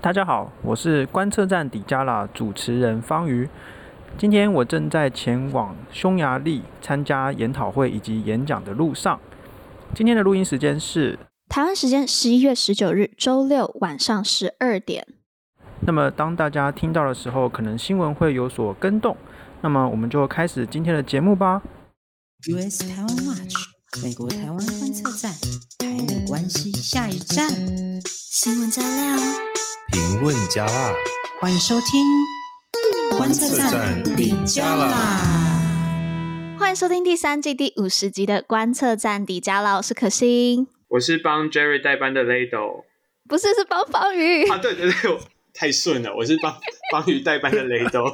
[0.00, 3.48] 大家好，我是观测站底加拉主持人方瑜。
[4.16, 9.18] 今天我正在前往匈牙利参加研讨会以及演讲的路上。
[9.96, 15.04] 今天的录音时间是台湾时间十一月十九日周六晚上十二点。
[15.80, 19.16] 那么当大家听到的时候，可能新闻会有所更动。
[19.62, 21.60] 那么我们就开始今天的节目吧。
[22.46, 23.56] US 台湾 Watch，
[24.04, 25.32] 美国台湾观测站，
[25.76, 27.50] 台美关系下一站，
[28.06, 29.16] 新闻加料，
[29.90, 30.94] 评论加辣，
[31.40, 32.04] 欢迎收听
[33.16, 36.56] 观测站底加啦。
[36.58, 42.84] 欢迎收听第三季第五十集的观测站底加辣，我是可心，我是帮 Jerry 代班的 Lado，
[43.26, 45.18] 不是，是帮方宇啊，对对对。
[45.58, 46.56] 太顺了，我是帮
[46.92, 48.04] 方瑜代班的雷豆，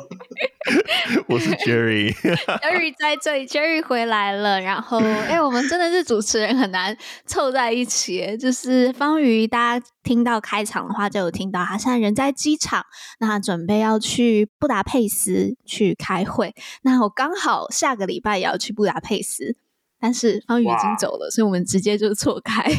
[1.29, 4.59] 我是 Jerry，Jerry 在这里，Jerry 回来了。
[4.63, 8.35] 然后，哎、欸，我们真的是主持人很难凑在一起。
[8.39, 12.83] 就是方瑜，大家听到开场的话，就有听到他现在人在机场，
[13.21, 16.55] 那他准备要去布达佩斯去开会。
[16.81, 19.55] 那我刚好下个礼拜也要去布达佩斯，
[20.01, 22.65] 但是方宇已经走了，所以我们直接就错开。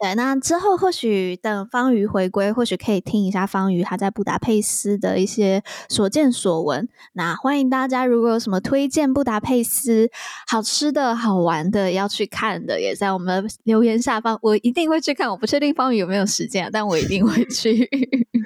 [0.00, 6.88] 对，那之后或许等方瑜回归，或许可以听一下方瑜他在布达佩斯的一些所见所闻。
[7.12, 10.10] 那欢迎大家，如果有什么推荐布达佩斯
[10.46, 15.28] 好吃的好玩的要去看的，也在我们留言下方，我一定会去看。
[15.30, 17.88] 我不确定方瑜有没有时间，但我一定会去。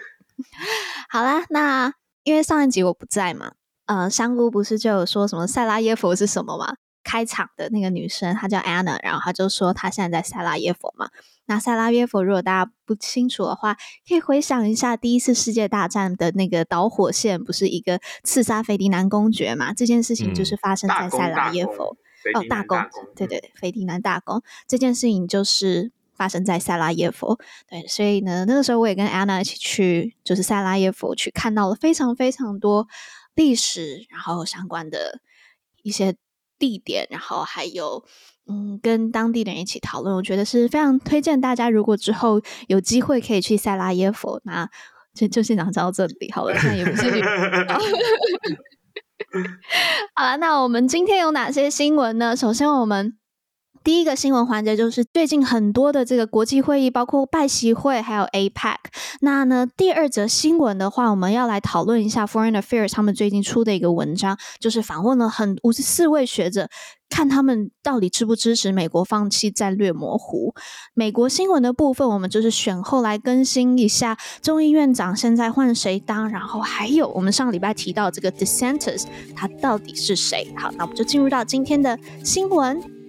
[1.09, 1.93] 好啦，那
[2.25, 3.53] 因为上一集我不在嘛，
[3.87, 6.75] 呃，香菇不是就有说什么塞拉耶佛是什么吗？
[7.03, 11.11] 开场的那个女生，她叫 Anna，然后她就说她现在在塞拉耶佛嘛。
[11.47, 13.77] 那塞拉耶佛，如果大家不清楚的话，
[14.09, 19.75] 可以回想一下第一次世界大战的那个导火线，不是一个刺杀斐迪南公爵嘛？
[19.75, 21.97] 这件事情就是发生在塞拉耶佛。
[22.25, 22.78] 嗯、哦，大公，
[23.16, 27.37] 对对对，斐迪南大公这件事情就是发生在塞拉耶佛。
[27.69, 32.87] 对，所以呢，那个时候我也跟 Anna 一起去，就是塞拉耶佛去看到了非常非常多
[33.34, 35.20] 历史，然后相关的
[35.82, 36.15] 一些。
[36.62, 38.05] 地点，然后还有，
[38.47, 44.71] 嗯，跟当地人一起讨论，我觉得是非常推荐大家，如果之后有机会可以去塞拉耶夫，那
[45.12, 47.03] 就就先讲到这里好了，现在也不是。
[50.15, 52.37] 好了，那我们今天有哪些新闻呢？
[52.37, 53.17] 首先，我们。
[53.84, 58.76] 第一个新闻环节就是最近很多的这个国际会议，包括拜习会，还有 APEC。
[59.20, 66.69] 那呢，第二则新闻的话，我们要来讨论一下 Foreign Affairs 他们最近出的一个文章，就是访问了很五十四位学者，
[67.10, 70.54] 看他们到底支不支持美国放弃战略模糊。
[70.94, 79.04] 美国新闻的部分，我们就是选后来更新一下众议院长现在换谁当，然后还有我们上礼拜提到这个 Dissenters，
[79.34, 80.53] 他到底是谁？
[80.56, 83.02] 好，那我们就进入到今天的新闻。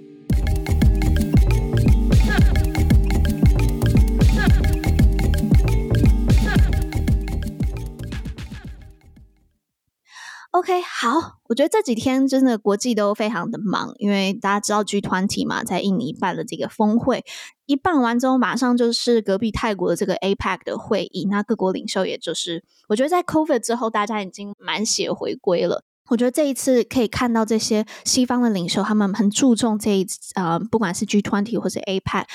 [10.53, 17.25] OK，好，我觉得这几天真的国际都非常的忙，因为大家知道 G20 嘛，在印尼办了这个峰会，
[17.66, 25.84] 一办完之后，马上就是隔壁泰国的这个 APEC 的会议，那各国领袖也就是，我觉得在 COVID 之后，大家已经满血回归了。
[26.13, 32.25] 我觉得这一次可以看到这些西方的领袖，他们很注重这一，呃，不管是 G20 或者 APEC，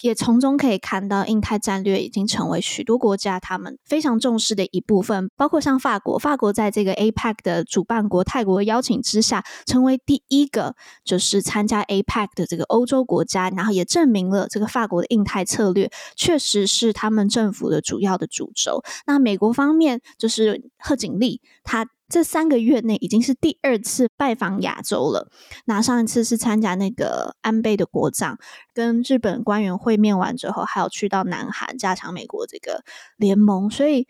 [0.00, 5.28] 也从中可以看到印太战略已经成为许多国家他们非常重视的一部分。
[5.36, 10.74] 包括像法国，法国在这个 APEC 的主办国泰国邀请之下，成为第一个
[11.04, 18.82] 就是参加 APEC 的这个欧洲国家，然后也证明了这个法国的印太策略确实是他们政府的主要的主轴。
[19.06, 21.86] 那美国方面就是贺锦丽，他。
[22.08, 25.28] 这三个月内已经是第二次拜访亚洲了。
[25.66, 28.36] 那上一次是参加那个安倍的国葬，
[28.72, 32.82] 跟日本官员会面完之后，还有去到南韩加强美国这个
[33.16, 33.70] 联盟。
[33.70, 34.08] 所以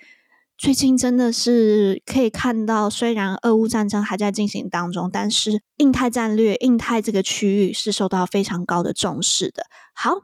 [0.56, 9.64] 最近真的是可以看到，虽然俄乌战争还在进行当中，但是印太战略、印太这个区域是受到非常高的重视的。
[9.92, 10.22] 好。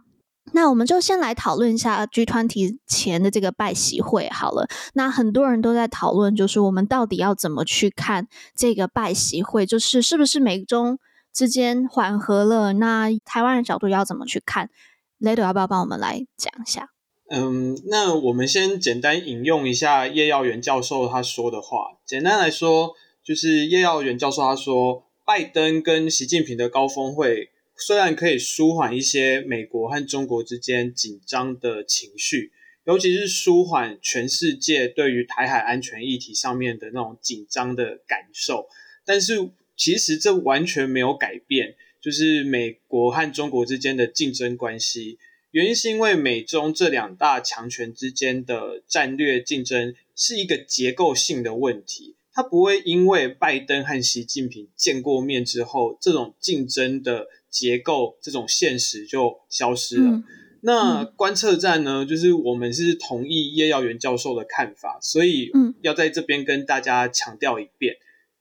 [0.53, 4.69] 那我们就先来讨论一下 G20 前的这个拜习会好了。
[4.93, 10.99] 那很多人都在讨论，就是我们到底要怎么去看这个拜习会，就是是不是美中
[11.32, 12.75] 之间缓和了？
[12.75, 14.70] 那台湾人角度要怎么去看
[15.19, 16.91] ？Lado 要不要帮我们来讲一下？
[17.31, 21.79] 嗯，那我们先简单引用一下叶耀元教授他说的话。
[22.05, 22.93] 简单来说，
[23.25, 27.49] 就是叶耀元教授他说，拜登跟习近平的高峰会。
[27.76, 32.53] 虽然可以舒缓一些美国和中国之间紧张的情绪，
[32.85, 38.69] 尤其是舒缓全世界对于台海安全议题上面的那种紧张的感受，
[39.05, 45.19] 但是其实这完全没有改变，就是美国和中国之间的竞争关系，
[45.50, 60.11] 原因是因为美中这两大强权之间的战略竞争是一个结构性的问题，它不会因为拜登和习近平见过面之后，这种竞争的结构、这种现实就消失了。
[60.11, 60.25] 嗯
[60.67, 65.51] 那观测站呢，就是我们是同意叶耀元教授的看法，所以
[65.83, 67.97] 要在这边跟大家强调一遍，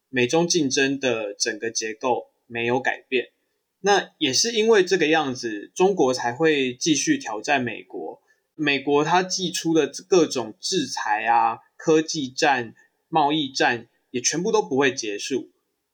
[0.08, 3.32] 美中竞争的整个结构没有改变。
[3.82, 8.22] 那也是因为这个样子，中国才会继续挑战美国。
[8.56, 12.74] 美国它寄出的各种制裁啊、科技战、
[13.10, 15.50] 贸易战，也全部都不会结束。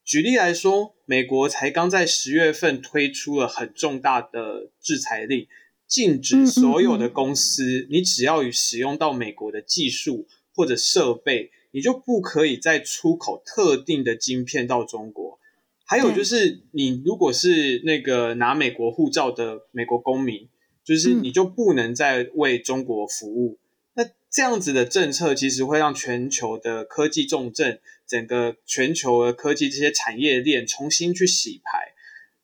[0.10, 5.46] 举例来说，美国才刚在十月份推出了很重大的制裁令。
[5.86, 15.38] 禁止所有的公司，嗯嗯嗯，你只要与使用到美国的技术或者设备，你就不可以再出口特定的晶片到中国。
[15.86, 20.50] 还有就是，你如果是那个拿美国护照的美国公民，
[20.84, 23.60] 就是你就不能再为中国服务。
[23.60, 27.80] 嗯、那这样子的政策，其实会让全球的科技重镇，
[28.10, 31.94] 整个全球的科技这些产业链重新去洗牌。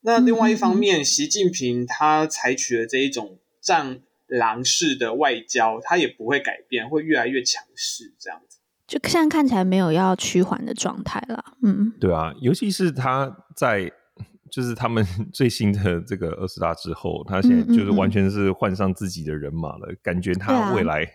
[0.02, 8.60] 那另外一方面，习近平他采取了这一种战狼式的外交，他也不会改变，会越来越强势，这样子。
[8.88, 11.44] 就现在看起来没有要趋缓的状态了。
[11.64, 13.92] 嗯，对啊，尤其是他在。
[14.56, 21.12] 就是他们 最新的这个二十大之后，他现在就是完全是换上自己的人马了，嗯嗯嗯，感觉他未来、啊、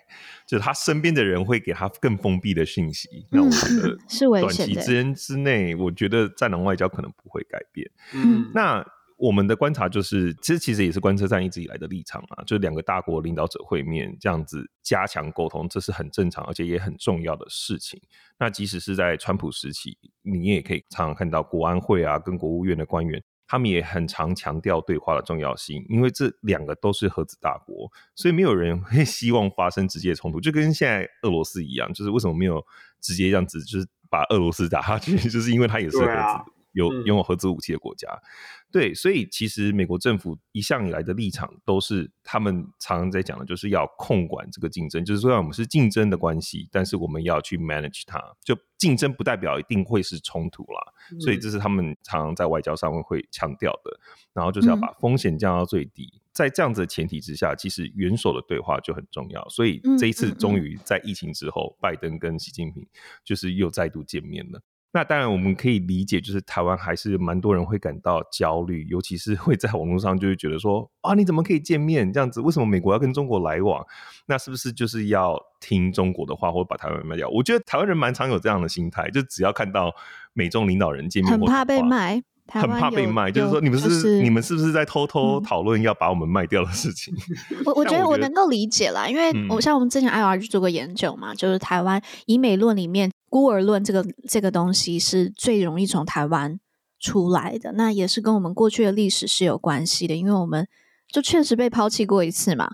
[0.47, 3.09] 就是他身边的人会给他更封闭的信息。
[3.31, 7.91] 那、嗯、我觉得 是短期之间之内，我觉得战狼外交可能不会改变。
[8.13, 8.85] 嗯，那
[9.17, 17.99] 我们的观察就是，其实其实也是观测站一直以来的立场啊，就是两个大国领导者会面这样子加强沟通，这是很正常而且也很重要的事情。
[18.39, 23.23] 那即使是在川普时期，你也可以常常看到国安会啊跟国务院的官员。
[23.51, 32.65] 他们也很常强调对话的重要性，因为这两个都是核子大国，所以没有人会 希望发生直接冲突，就跟现在俄罗斯一样，就是为什么没有
[33.01, 36.53] 直接这样子，就是把俄罗斯打下去， 就是因为它也是核子。
[36.73, 38.23] 有拥有核子武器的国家，嗯，
[38.71, 53.99] 对，所以其实美国政府一向以来的立场都是，他们常常在讲的，就是要控管这个竞争，就是说，我们是竞争的关系，但是我们要去 manage 它，就竞争不代表一定会是冲突啦，嗯，所以这是他们常常在外交上面会强调的，
[54.33, 62.87] 然后就是要把风险降到最低，嗯，在这样子的前提之下，其实元首的对话就很重要，所以这一次终于在疫情之后，拜登跟习近平
[63.25, 64.63] 就是又再度见面了。
[64.93, 72.41] 那当然，我们可以理解，就是台湾还是蛮多人会感到焦虑，尤其是会在网络上就会觉得说，啊，你怎么可以见面这样子？
[72.41, 73.87] 为什么美国要跟中国来往？
[74.27, 77.29] 那是不是就是要听中国的话，或者把台湾卖掉？
[77.29, 79.95] 我觉得台湾人蛮常有这样的心态，就只要看到
[80.33, 87.15] 美中领导人见面，很怕被卖，很怕被卖，就是说你们是、就是、你们是不是在偷偷讨论要把我们卖掉的事情？
[87.51, 93.09] 嗯、我我觉得我能够理解啦，因为我像我们之前 IR 去做过研究嘛，就是台湾以美论里面。
[93.31, 96.61] 孤儿论这个这个东西是最容易从台湾
[96.99, 100.69] 出来的，那也是跟我们过去的历史是有关系的，因为我们
[101.09, 102.73] 就确实被抛弃过一次嘛，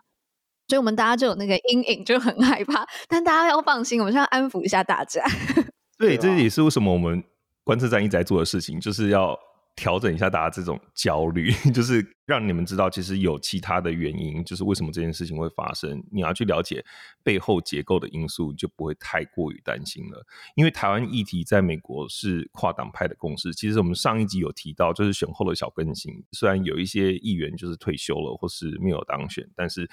[0.67, 2.85] 所以我们大家就有那个阴影，就很害怕。
[3.07, 5.23] 但大家要放心，我们现在安抚一下大家。
[5.97, 7.23] 对，这也是为什么我们
[7.63, 9.39] 观测站一直在做的事情，就是要。
[9.77, 16.03] 调整一下大家这种焦虑， 就是让你们知道，其实有其他的原因，就是为什么这件事情会发生。
[16.11, 16.83] 你要去了解
[17.23, 20.27] 背后结构的因素，就不会太过于担心了。
[20.55, 23.53] 因为台湾议题在美国是跨党派的共识。
[23.53, 29.87] 其实我们上一集有提到，就是选后的小更新，虽然有一些议员就是退休了或是没有当选，但是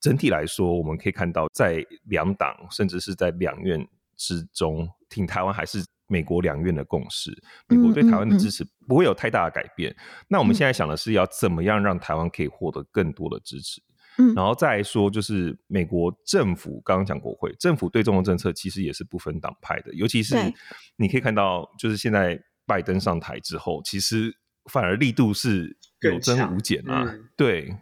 [0.00, 3.88] 整体来说，我们可以看到，在两党甚至是在两院
[4.18, 5.82] 之中，挺台湾还是。
[6.06, 7.30] 美国两院的共识，
[7.68, 9.90] 美国对台湾的支持不会有太大的改变。
[9.90, 10.26] 嗯嗯嗯。
[10.28, 13.82] 那我们现在想的是要怎么样让台湾可以获得更多的支持？
[14.18, 20.36] 嗯，然后再来说，就是美国政府刚刚讲国会政府对中国政策其实也是不分党派的，尤其是
[20.96, 24.36] 你可以看到，就是现在拜登上台之后，其实
[24.70, 27.76] 反而力度是有增无减啊，嗯、对。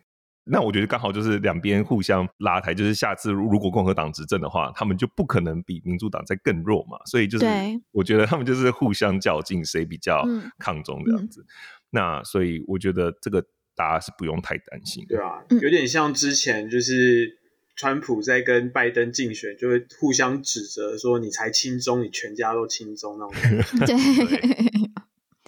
[0.45, 6.99] 那我觉得刚好就是两边互相拉抬，就是下次如果共和党执政的话，他们就不可能比民主党再更弱嘛。
[7.07, 7.47] 所以就是
[7.93, 10.27] 我觉得他们就是互相较劲，谁比较
[10.59, 11.43] 抗中这样子。
[11.43, 11.47] 嗯、
[11.91, 13.41] 那所以我觉得这个
[13.77, 15.05] 大家是不用太担心。
[15.09, 17.39] 对啊，有点像之前就是
[17.77, 23.87] 川普在跟拜登竞选，就会互相指责说你才亲中，你全家都亲中那种。
[23.87, 23.95] 对。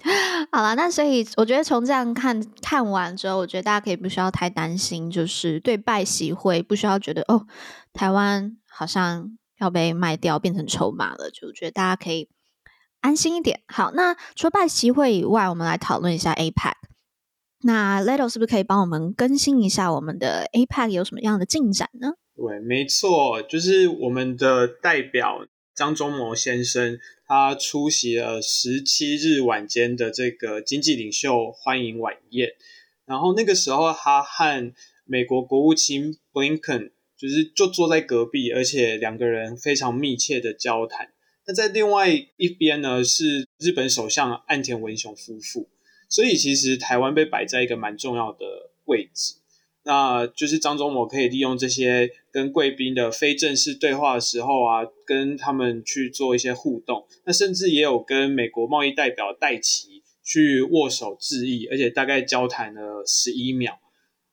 [0.51, 7.47] 好了，那所以我觉得从这样看看完之后，我觉得大家可以不需要太担心，就是对拜习会不需要觉得哦，
[7.91, 12.29] 台湾好像要被卖掉变成筹码了，就觉得大家可以
[13.01, 13.61] 安心一点。
[13.67, 16.73] 好，那除了拜习会以外，我们来讨论一下 APEC。
[17.63, 22.11] 那 Little 是不是可以帮我们更新一下我们的 APEC 有什么样的进展呢？
[22.35, 25.39] 对，没错，就是我们的代表
[25.75, 32.53] 张忠谋先生，他出席了十七日晚间的这个经济领袖欢迎晚宴，
[33.05, 41.11] 然后那个时候他和美国国务卿 Blinken 就是就坐在隔壁，而且两个人非常密切的交谈。
[41.45, 45.69] 那在另外一边呢，是日本首相岸田文雄夫妇。
[46.07, 48.45] 所以其实台湾被摆在一个蛮重要的
[48.85, 49.33] 位置，
[49.85, 63.79] 那就是张忠谋可以利用这些跟贵宾的非正式对话的时候啊，跟他们去做一些互动，那甚至也有跟美国贸易代表戴奇去握手致意，而且大概交谈了十一秒。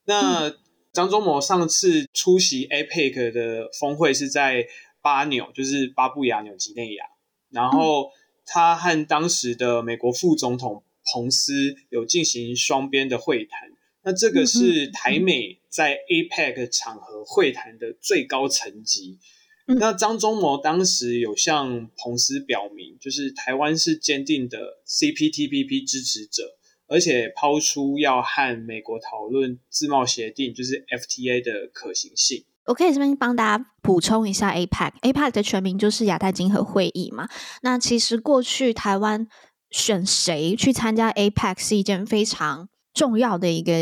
[0.07, 0.53] 那
[0.93, 4.67] 张忠谋上次出席 APEC 的峰会是在
[5.01, 7.05] 巴纽，就是巴布亚纽几内亚，
[7.51, 8.11] 然后
[8.47, 10.83] 他和当时的美国副总统。
[11.13, 13.72] 彭斯有进行双边的会谈，
[14.05, 19.19] 那这个是台美在 APEC 场合会谈的最高层级。
[19.67, 26.57] 嗯、那张忠谋当时有向彭斯表明，就是台湾是坚定的 CPTPP 支持者，
[26.89, 32.45] 而且抛出要和美国讨论自贸协定，就是 FTA 的可行性。
[32.67, 37.29] 我可以这边帮大家补充一下 APEC，APEC 的全名就是亚太经合会议嘛。
[37.63, 39.29] 那其实过去台湾。
[39.75, 43.73] 选谁去参加 APEC 是一件非常重要的一个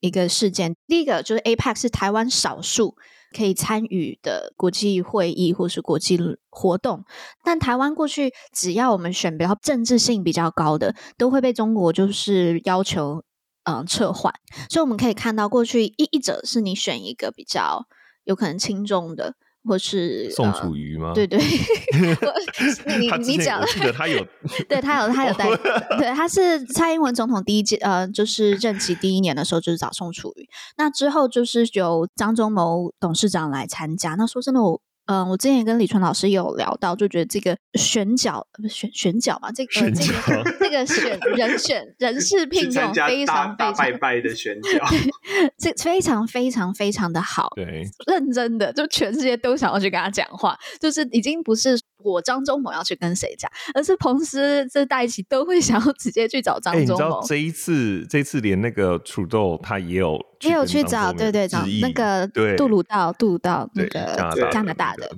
[0.00, 0.74] 一个事件。
[0.86, 2.96] 第一个就是 APEC 是台湾少数
[3.36, 6.18] 可以参与的国际会议或是国际
[6.48, 7.04] 活动，
[7.44, 13.22] 但台湾过去只要我们选比较政治性比较高的，都会被中国就是要求
[13.64, 14.32] 嗯撤换。
[14.70, 17.86] 所以我们可以看到，过去一一者是你选一个比较
[18.24, 19.34] 有可能轻重的。
[19.66, 21.12] 或是宋楚瑜吗？
[21.14, 21.38] 对对，
[22.98, 24.24] 你 你讲了，记得他有，
[24.68, 25.48] 对他有他有代，
[25.98, 34.14] 对他是蔡英文总统第一届呃，就是任期第一年的时候就是找宋楚瑜，那之后就是由张忠谋董事长来参加。
[34.14, 34.80] 那说真的我。
[35.06, 44.84] 嗯、呃，我之前跟李纯老师有聊到，就觉得这个选角不选选角嘛，这个这个这个选人选人事 聘用非常非常拜拜的选角，
[45.58, 51.78] 这非常非常非常的好，对，认真的，就全世界都想要去跟他讲话，就是已经不是。
[52.02, 56.96] 我张忠谋要去跟谁讲，而是彭斯这代起都会想要直接去找张忠谋。
[56.96, 64.14] 欸、你知道这一次，这一次连那个 Trudeau 他也有也有去找，对对，找那个杜鲁道，杜鲁道那个
[64.52, 65.10] 加拿大的。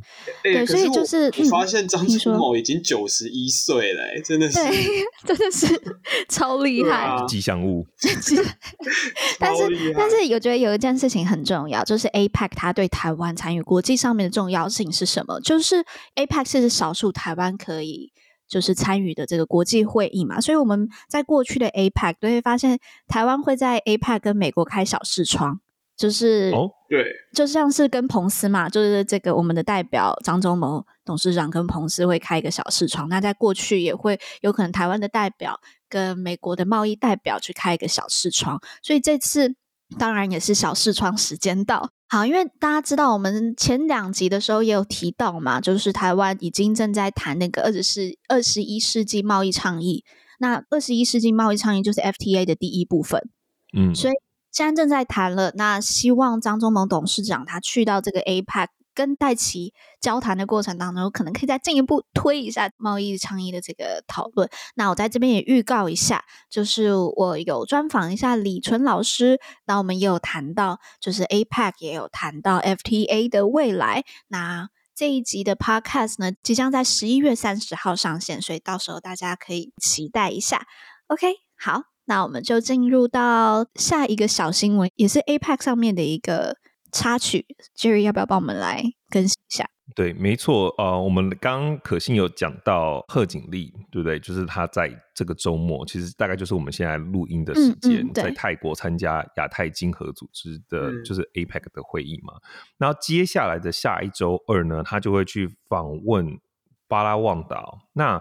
[0.43, 5.67] 对，对，所以就是我发现张忠谋已经九十一岁了，真的是，对， 真的是
[6.31, 7.85] 超厉害， 吉祥物。
[8.01, 15.39] 但是，但是，我觉得有一件事情很重要，就是 APEC 它对台湾参与国际上面的重要性是什么？
[15.41, 16.68] 就是 APEC 是。
[16.69, 18.13] 少数台湾可以
[18.49, 25.61] 就是参与的这个国际会议嘛，所以我们在过去的 APEC 都会发现，台湾会在 APEC 跟美国开小视窗，
[25.97, 35.61] 就是哦，对，就像是跟彭斯嘛，就是这个我们的代表张忠谋董事长跟彭斯会开一个小视窗，那在过去也会有可能台湾的代表
[35.91, 39.55] 跟美国的贸易代表去开一个小视窗，所以这次
[39.99, 41.91] 当然也是小视窗时间到。
[42.09, 50.05] 好，因为大家知道，我们前两集的时候也有提到嘛，就是台湾已经正在谈那个二十世二十一世纪贸易倡议。
[50.39, 53.29] 那二十一世纪贸易倡议就是 FTA 的第一部分，
[53.77, 54.15] 嗯，所以
[54.51, 55.53] 现在正在谈了。
[55.55, 58.69] 那希望张忠谋董事长他去到这个 APEC。
[58.99, 64.51] 跟戴琪交谈的过程当中，可能可以再进一步推一下贸易倡议的这个讨论。
[64.75, 74.03] 那我在这边也预告一下，就是我有专访一下李纯老师，那我们也有谈到，就是 APEC 也有谈到 FTA 的未来。
[74.27, 80.67] 那这一集的 Podcast 呢，即将在十一月三十号上线，所以到时候大家可以期待一下。
[81.07, 86.57] OK，好，那我们就进入到下一个小新闻，也是 APEC 上面的一个。
[86.93, 89.69] 插曲，Jerry 要不要帮我们来更新一下？
[89.97, 94.19] 对，没错，呃，我们刚刚可信有讲到贺锦丽，对不对？
[94.21, 102.35] 就是他在这个周末，其实大概就是我们现在录音的时间，嗯嗯、在泰国参加亚太经合组织的，嗯、就是 APEC 的会议嘛。
[102.77, 106.39] 然后接下来的下一周二呢，他就会去访问
[106.87, 107.79] 巴拉望岛。
[107.95, 108.21] 那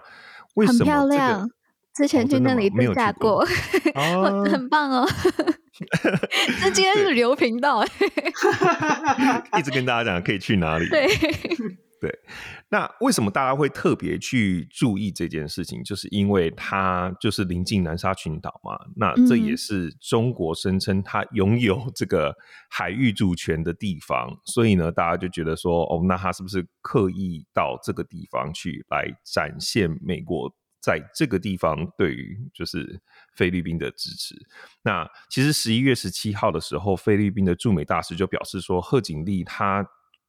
[0.54, 1.50] 为什么、这个、很漂亮？
[1.98, 3.44] 之前去那里度假过，
[3.96, 5.04] 哦、很棒哦。
[6.62, 7.84] 那今天是流频道，
[9.58, 10.88] 一直跟大家讲可以去哪里。
[10.88, 11.08] 对
[12.00, 12.16] 对，
[12.68, 15.82] 那为什么大家会特别去注意这件事情？
[15.82, 18.78] 就是因为它就是临近南沙群岛嘛。
[18.94, 22.32] 那这也是中国声称它拥有这个
[22.70, 30.48] 海域主权的地方，所以呢，大家就觉得说，哦，那它是不是刻意到这个地方去来展现美国
[30.80, 33.00] 在这个地方对于就是
[33.34, 34.34] 菲律宾的支持。
[34.82, 39.86] 那其实十一月十七号的时候，菲律宾的驻美大使就表示说，贺锦丽他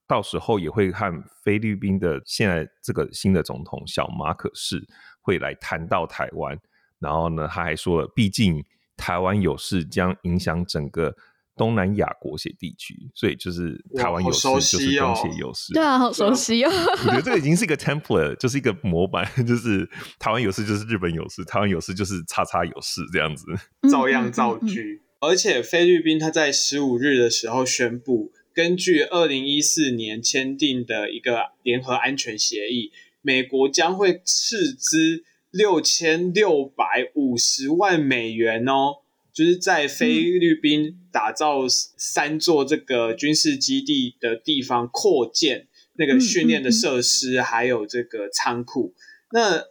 [0.07, 4.85] 到时候也会和菲律宾的现在这个新的总统小马可仕
[5.21, 6.59] 会来谈到台湾。
[6.99, 8.63] 然后呢，他还说了，毕竟
[8.97, 11.15] 台湾有事将影响整个。
[11.59, 16.71] 东南亚国协地区，所以就是台湾有事就是东协有事，对啊，好熟悉哦。
[16.71, 19.85] 我觉得这个已经是一个 template，就是一个模板， 就是
[20.17, 23.45] 台湾有事就是日本有事，台湾有事就是叉叉有事这样子，
[23.91, 25.01] 照样造句。
[25.19, 39.01] 而且菲律宾他在十五日的时候宣布，根据二零一四年签订的一个联合安全协议，美国将会斥资六千六百五十万美元哦。
[39.39, 48.93] 就是在菲律宾打造三座这个军事基地的地方扩建那个训练的设施，还有这个仓库。
[49.31, 49.63] 那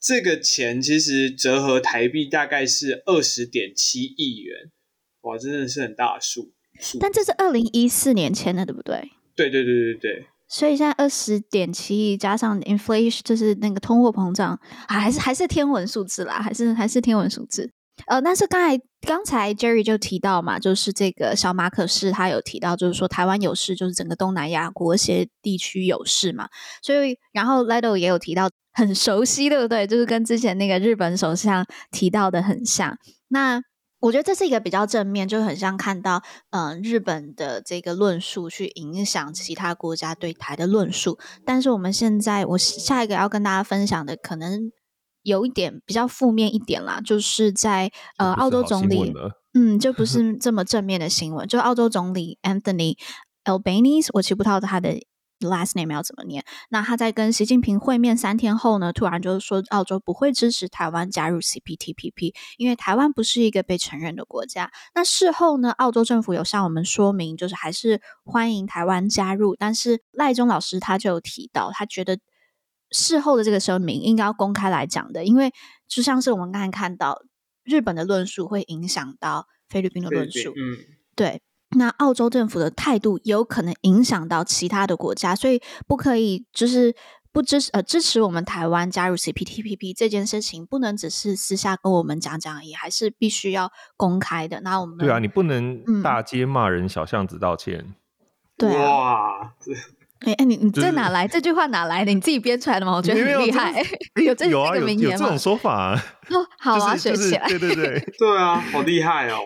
[0.00, 4.70] 这个钱其实折合台币大概是二十点七亿元，
[5.22, 6.52] 哇，真的是很大的数。
[7.00, 9.10] 但这是二零一四年签的，对不对？
[9.34, 10.26] 对对对对对。
[10.46, 14.56] 所以现在二十点七亿加上 inflation，就是那个通货膨胀，
[14.86, 17.72] 还是还是天文数字啦，还是还是天文数字。
[18.06, 26.48] 呃，但是刚才刚才 Jerry 就提到嘛，就是这个小马可是他有提到，就是说台湾有事，就是整个东南亚国协地区有事嘛。
[26.82, 29.86] 所以，然后 Leto 也有提到，很熟悉，对不对？
[29.86, 32.98] 就是跟之前那个日本首相提到的很像。
[33.28, 33.62] 那
[34.00, 41.16] 我觉得这是一个比较正面，就很像看到，嗯、日本的这个论述去影响其他国家对台的论述。
[41.44, 44.72] 但是我们现在，我下一个要跟大家分享的可能。
[45.26, 49.12] 有一点比较负面一点啦，就是在呃澳洲总理，
[49.54, 51.48] 嗯，就不是 这么正面的新闻。
[51.48, 52.96] 就澳洲总理 Anthony
[53.44, 55.00] Albanese，我记不到他的
[55.40, 56.44] last name 要怎么念。
[56.70, 64.70] 那他在跟习近平会面三天后呢，突然就是说澳洲不会支持台湾加入 CPTPP，因为台湾不是一个被承认的国家。
[64.94, 72.16] 那事后呢，澳洲政府有向我们说明，就是还是欢迎台湾加入，但是赖中老师他就有提到，他觉得。
[72.96, 75.52] 事后的这个声明应该要公开来讲的，因为
[75.86, 77.22] 就像是我们刚才看到
[77.64, 80.78] 日本的论述会影响到菲律宾的论述，嗯，
[81.14, 81.40] 对。
[81.76, 86.94] 那澳洲政府的态度有可能影响到其他的国家，所以不可以就是
[87.32, 94.60] 不支持呃支持我们台湾加入 CPTPP 这件事情，不能只是私下跟我们讲讲而已，还是必须要公开的。
[94.60, 97.94] 那我们对啊，你不能大街骂人，小巷子道歉，嗯、
[98.56, 98.88] 对啊。
[98.88, 99.54] 哇
[100.20, 101.28] 哎、欸、哎，你你这哪来？
[101.28, 102.12] 这句话哪来的？
[102.12, 102.96] 你自己编出来的吗？
[102.96, 103.84] 我觉得很厉害。
[104.24, 105.94] 有这有啊，有有这种说法。
[106.30, 107.46] 哦，好啊，学起来。
[107.48, 109.40] 对对对， 对啊，好厉害哦。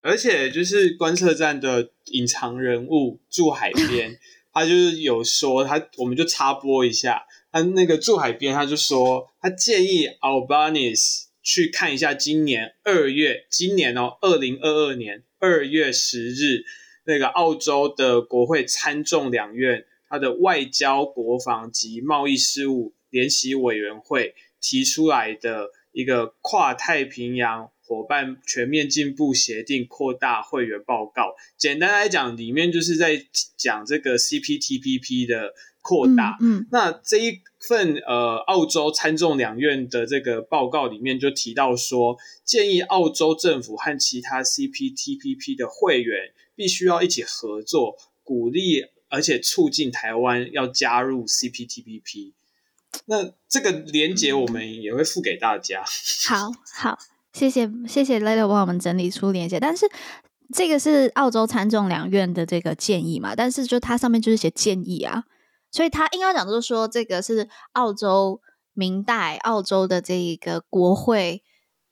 [0.00, 4.16] 而且就是观测站的隐藏人物住海边，
[4.52, 16.64] 他就是有说他，我们就插播一下，他那个住海边，他就说他建议 Albanese 去看一下今年二月，今年哦，二零二二年二月十日。
[17.04, 35.52] 那个澳洲的国会参众两院，它的外交、国防及贸易事务联席委员会提出来的一个跨太平洋伙伴全面进步协定扩大会员报告，简单来讲，里面就是在讲这个 CPTPP 的
[35.84, 36.36] 扩大。
[36.40, 46.32] 嗯，嗯，那这一份呃澳洲参众两院的这个报告里面就提到说，建议澳洲政府和其他 CPTPP 的会员。
[46.56, 52.32] 必须要一起合作，鼓励而且促进台湾要加入 CPTPP。
[53.06, 55.80] 那这个连接我们也会附给大家。
[55.80, 56.98] 嗯、好好，
[57.32, 59.58] 谢谢谢谢 Leto 帮我们整理出连接。
[59.58, 59.90] 但是
[60.54, 63.34] 这个是澳洲参众两院的这个建议嘛？
[63.34, 65.24] 但是就它上面就是写建议啊，
[65.74, 68.40] 所以他应该讲就是说，这个是澳洲
[68.74, 71.42] 明代、澳洲的这一个国会，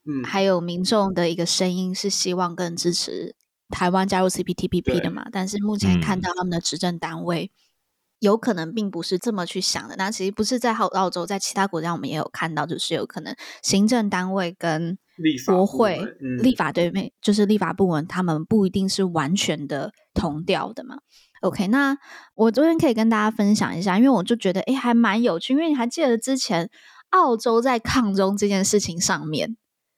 [0.05, 3.35] 嗯，还有民众的一个声音，是希望更支持。
[3.67, 7.51] 台湾加入 CPTPP 的嘛，但是目前看到他们的执政单位
[8.19, 9.97] 有可能并不是这么去想的。
[9.97, 14.97] 那其实不是在澳澳洲，在其他国家我们也有看到，就是有可能行政单位跟
[15.45, 15.99] 国会
[16.41, 20.99] 立法对面，就是立法部门，他们不一定是完全的同调的嘛。
[21.43, 21.97] OK，那
[22.35, 26.69] 我昨天可以跟大家分享一下，因为我就觉得哎，还蛮有趣，因为你还记得之前
[27.11, 29.55] 澳洲在抗中这件事情上面，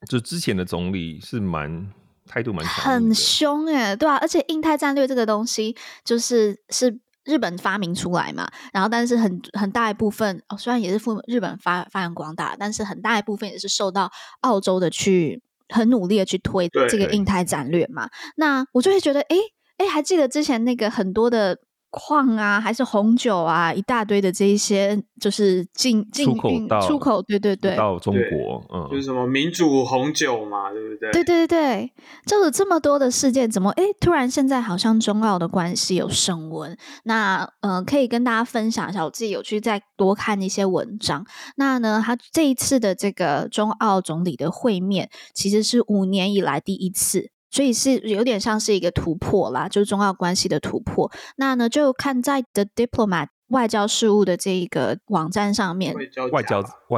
[0.08, 1.90] 就之前的总理是蛮。
[2.28, 18.10] 态度蛮很凶哎，对啊，而且印太战略这个东西就是是日本发明出来嘛，然后但是很很大一部分哦，虽然也是赴日本发发扬光大，但是很大一部分也是受到澳洲的去很努力的去推这个印太战略嘛。
[18.34, 19.36] 那我就会觉得，哎
[19.78, 21.58] 哎，还记得之前那个很多的
[21.90, 31.10] 矿啊，还是红酒啊，一大堆的这一些，就是进进出口到出口，对对对，到中国，嗯，就是什么民主红酒嘛，对不对？
[31.12, 31.92] 对对对对，
[32.26, 36.76] 就是这么多的事件，怎么哎，突然现在好像中澳的关系有升温？
[37.04, 41.24] 那呃，可以跟大家分享一下，我自己有去再多看一些文章。
[41.56, 47.30] 那呢，他这一次的这个中澳总理的会面，其实是五年以来第一次。
[47.56, 51.10] 所以是有点像是一个突破啦，就是中澳关系的突破。
[51.36, 56.42] 那呢，就看在 The Diplomat 外交事务的这一个网站上面，外交外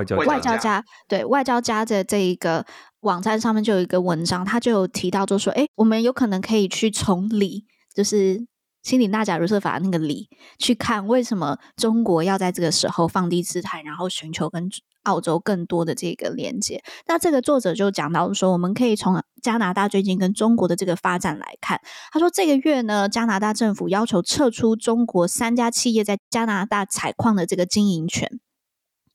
[0.05, 2.67] 交外交家对外交家的这一个
[3.03, 8.45] 网站上面就有一个文章，他就有提到，就说，哎，我们有可能可以去从理，就是
[8.83, 14.69] 清理纳假如设法那个理去看，为什么中国要在这个时候放低姿态，然后寻求跟。
[15.05, 21.81] 澳洲更多的这个连接，那这个作者就讲到说，我们可以从加拿大最近跟中国的这个发展来看。
[22.13, 28.39] 他说，这个月呢，加拿大政府要求撤出中国三家企业在加拿大采矿的这个经营权。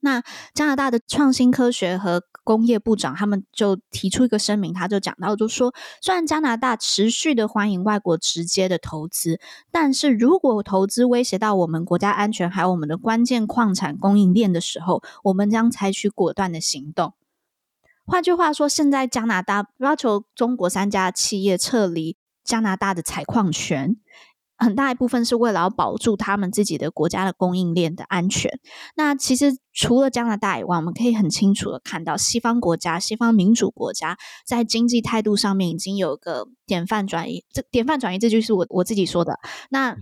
[0.04, 0.22] 那
[0.54, 9.40] 加拿大的创新科学和工业部长他们就提出一个声明，他就讲到，就说虽然加拿大持续的欢迎外国直接的投资，
[9.72, 17.14] 但是如果投资威胁到我们国家安全，还有我们的关键矿产供应链的时候，我们将采取果断的行动。
[18.06, 23.96] 换句话说，现在加拿大要求中国三家企业撤离加拿大的采矿权。
[24.64, 28.50] 很大一部分是为了要保住他们自己的国家的供应链的安全。
[28.96, 37.44] 那其实除了加拿大以外，我们可以很清楚的看到，西方国家、西方民主国家在经济态度上面已经有个典范转移。
[37.52, 39.40] 这典范转移这就是我我自己说的。
[39.70, 39.98] 那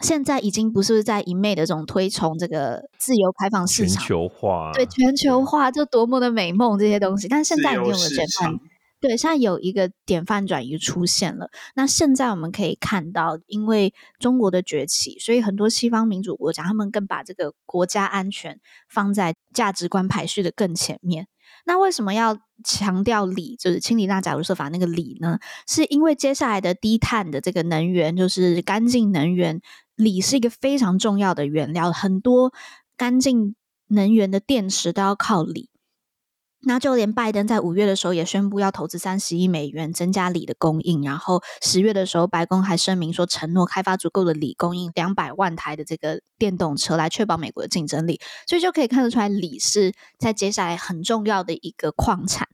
[0.00, 8.58] 现在已经不是在一昧的这种推崇这个自由开放市场、全球化，对全球化就多么的美梦这些东西，但现在已经有了典范。
[9.00, 11.50] 对，现在有一个典范转移出现了。
[11.74, 18.60] 那现在我们可以看到，因为中国的崛起，所以很多西方民主国家，他们更把这个国家安全
[18.90, 21.28] 放在价值观排序的更前面。
[21.64, 25.38] 那为什么要强调锂，就是青里纳贾如瑟法那个锂呢？
[25.66, 29.62] 是因为接下来的低碳的这个能源，就是干净能源，
[29.96, 32.52] 锂是一个非常重要的原料，很多
[32.98, 33.56] 干净
[33.88, 35.69] 能源的电池都要靠锂。
[36.62, 52.46] 那就连拜登在五月的时候也宣布要投资三十亿美元增加锂的供应，然后十月的时候白宫还声明说承诺开发足够的锂供应两百万台的这个电动车来确保美国的竞争力，所以就可以看得出来锂是在接下来很重要的一个矿产。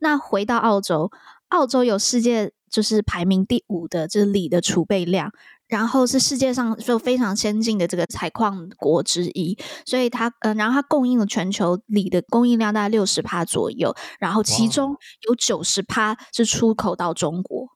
[0.00, 1.10] 那回到澳洲，
[1.48, 5.32] 澳洲有世界就是排名第五的这锂的储备量。
[5.70, 9.56] 然后是世界上就非常先进的这个采矿国之一，
[9.86, 14.96] 所以它嗯、呃，然后它供应了全球锂的供应量大概六十帕左右，然后其中
[15.28, 17.68] 有九十帕是出口到中国，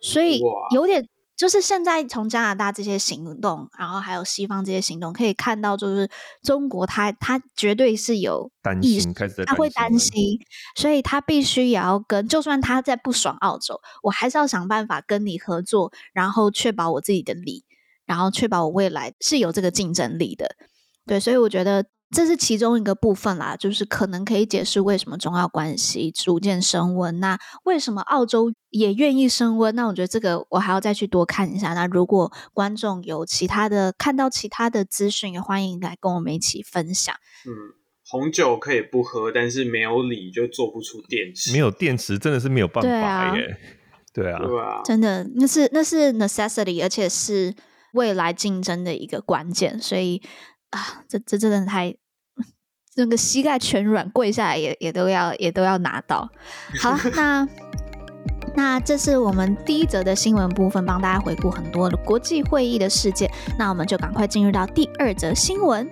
[0.00, 0.40] 所以
[0.74, 1.06] 有点。
[1.38, 6.10] 就是现在从加拿大这些行动，然后还有西方这些行动，可以看到，就是
[6.42, 9.14] 中国他他绝对是有担心，
[9.46, 10.38] 他会担心，
[10.74, 17.64] 所以他必须也要跟，就算他在不爽澳洲，我还是要想办法跟你合作，然后确保我自己的利，
[18.04, 20.56] 然后确保我未来是有这个竞争力的。
[21.06, 21.86] 对，所以我觉得。
[22.10, 27.20] 这是其中一个部分啦，就是可能可以解释为什么中澳关系逐渐升温。
[27.20, 29.74] 那为什么澳洲也愿意升温？
[29.74, 31.74] 那我觉得这个我还要再去多看一下。
[31.74, 37.14] 那如果观众有其他的看到其他的资讯，也欢迎来跟我们一起分享。
[37.46, 37.52] 嗯，
[38.06, 41.52] 红酒可以不喝，但是没有锂就做不出电池。
[41.52, 43.58] 没有电池真的是没有办法耶。
[44.14, 47.54] 对啊，对啊，真的那是那是 necessity，而且是
[47.92, 49.78] 未来竞争的一个关键。
[49.78, 50.22] 所以。
[50.70, 51.94] 啊，这这真的太，
[52.96, 56.28] 那个膝盖全软，跪下来也也都要也都要拿到。
[56.80, 57.48] 好了，那
[58.54, 63.30] 那这是我们第一则的新闻部分，帮大家回顾很多的国际会议的事件。
[63.58, 65.88] 那我们就赶快进入到第二则新闻。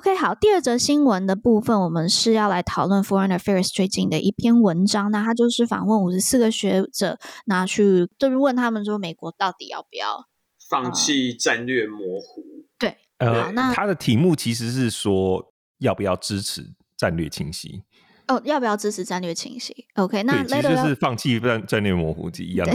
[0.00, 5.10] OK，好，第二则新闻的部分，我们是要来讨论 Foreign Affairs 最近的一篇文章。
[5.10, 10.26] 那他就是访问五十四个学者，拿去就是问他们说，美国到底要不要
[10.70, 12.40] 放弃战略模糊？
[12.40, 17.82] 呃、对，呃，那他的题目其实是说要不要支持战略清晰？
[18.28, 22.72] 哦，要不要支持战略清晰？OK，那其实是放弃战战略模糊是一样的，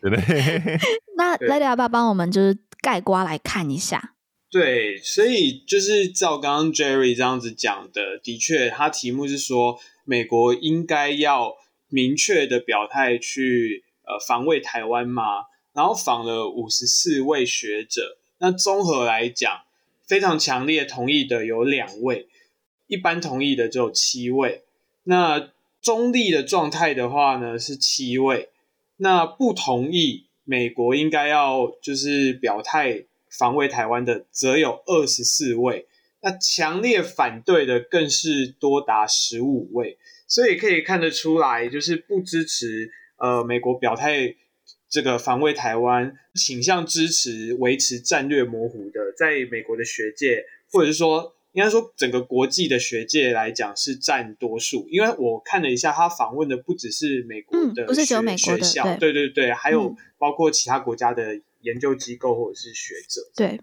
[0.00, 0.78] 对不对？
[1.18, 4.14] 那 Lady 要不要帮我们就是盖瓜来看一下？
[4.52, 11.56] 对，所以就是照刚刚 Jerry 这样子讲的，的确，他题目是说美国应该要
[11.88, 15.46] 明确的表态去呃防卫台湾嘛？
[15.72, 19.62] 然后访了五十四位学者，那综合来讲，
[20.06, 22.28] 非常强烈同意的有两位，
[22.88, 24.64] 一般同意的只有七位。
[25.04, 25.48] 那
[25.80, 28.50] 中立的状态的话呢是七位，
[28.98, 33.06] 那不同意美国应该要就是表态
[33.38, 35.86] 防卫台湾的则有二十四位，
[36.20, 44.36] 那强烈反对的更是多达十五位，所以可以看得出来，就是不支持呃美国表态
[44.88, 51.34] 这个防卫台湾，倾向支持维持战略模糊的，在美国的学界或者是说。
[51.54, 59.12] 应该说，整个国际的学界来讲是占多数，因为我看了一下，他访问的不只是美国的学、嗯、不是只有美国的学校，对。
[59.12, 63.20] 对对，还有包括其他国家的研究机构或者是学者。
[63.34, 63.60] 对，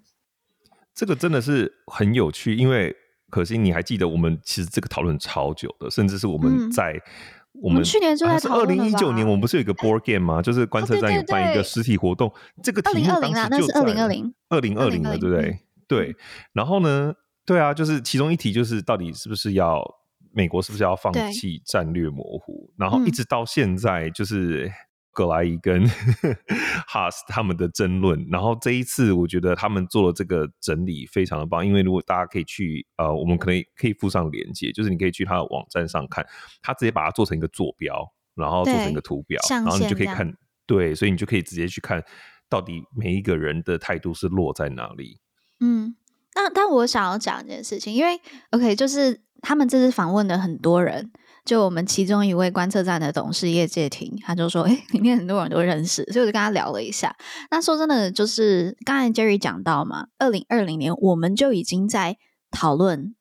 [0.94, 2.96] 这个真的是很有趣，因为
[3.30, 10.42] 可惜你还记得，我们其实这个讨论超久的，甚至是我们在、嗯、我，们去年就在讨论二零一九年，我们不是有一个 board game 吗？
[10.42, 15.50] 就是观测站有办一个实体活动，哦、对对对，这个题目当时就在二零二零二零二零了，对不对？
[15.50, 16.16] 嗯、对，
[16.54, 17.14] 然后呢？
[17.46, 19.84] 对啊，就是其中一题，就是到底是不是要
[20.32, 22.72] 美国是不是要放弃战略模糊？
[22.78, 24.72] 然后一直到现在，就是
[25.12, 25.86] 葛莱伊跟
[26.88, 28.28] 哈斯他们的争论。
[28.30, 36.26] 然后这一次，我觉得他们做了这个整理非常的棒，因为如果大家可以去呃，我们可能可以附上连接，就是你可以去他的网站上看，
[36.62, 40.34] 他直接把它做成一个坐标，然后做成一个图表，然后你就可以看，
[40.65, 42.04] 对，所以你就可以直接去看
[42.48, 45.19] 到底每一个人的态度是落在哪里。
[45.60, 45.95] 嗯。
[46.36, 48.17] 那但我想要讲一件事情，因为
[48.52, 51.12] OK，就是他们这次访问的很多人，
[51.50, 57.16] 就我们其中一位观测站的董事叶介廷，他就说，哎， 里面很多人都认识，所以我就跟他聊了一下。
[57.50, 62.18] 那说真的，就是刚才 Jerry 讲到嘛，二零二零年我们就已经在
[62.52, 63.16] 讨论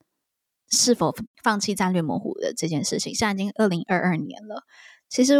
[0.70, 4.64] 是否放弃战略模糊的这件事情，现在已经二零二二年了。
[5.08, 5.36] 其实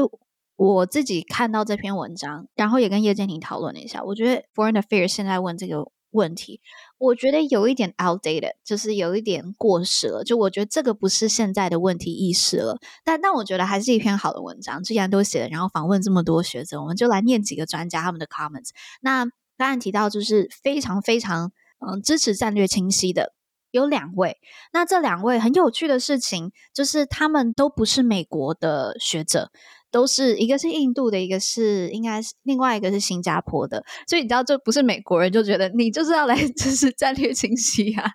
[0.56, 6.62] 我自己看到这篇文章，然后也跟叶介廷讨论了一下，我觉得 Foreign Affairs 现在问这个问题。
[6.98, 10.24] 我觉得有一点 outdated，就是有一点过时了。
[10.24, 12.76] 就我觉得这个不是现在的问题意识了。
[13.04, 18.70] 但但我觉得还是一篇好的文章，既然都写了，然后访问这么多学者，我们就来念几个专家他们的 comments。
[19.00, 19.24] 那
[19.56, 21.52] 刚才提到就是非常非常
[21.86, 23.32] 嗯支持战略清晰的
[23.70, 24.36] 有两位。
[24.72, 29.50] 那这两位很有趣的事情就是他们都不是美国的学者。
[29.90, 38.10] 都是一个是印度的，一个是应该是另外一个是新加坡的，所以你知道，这不是美国人就觉得你就是要来 就是战略清晰啊。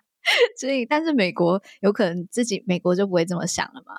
[0.58, 3.94] 所以，但是美国有可能自己美国就不会这么想了嘛。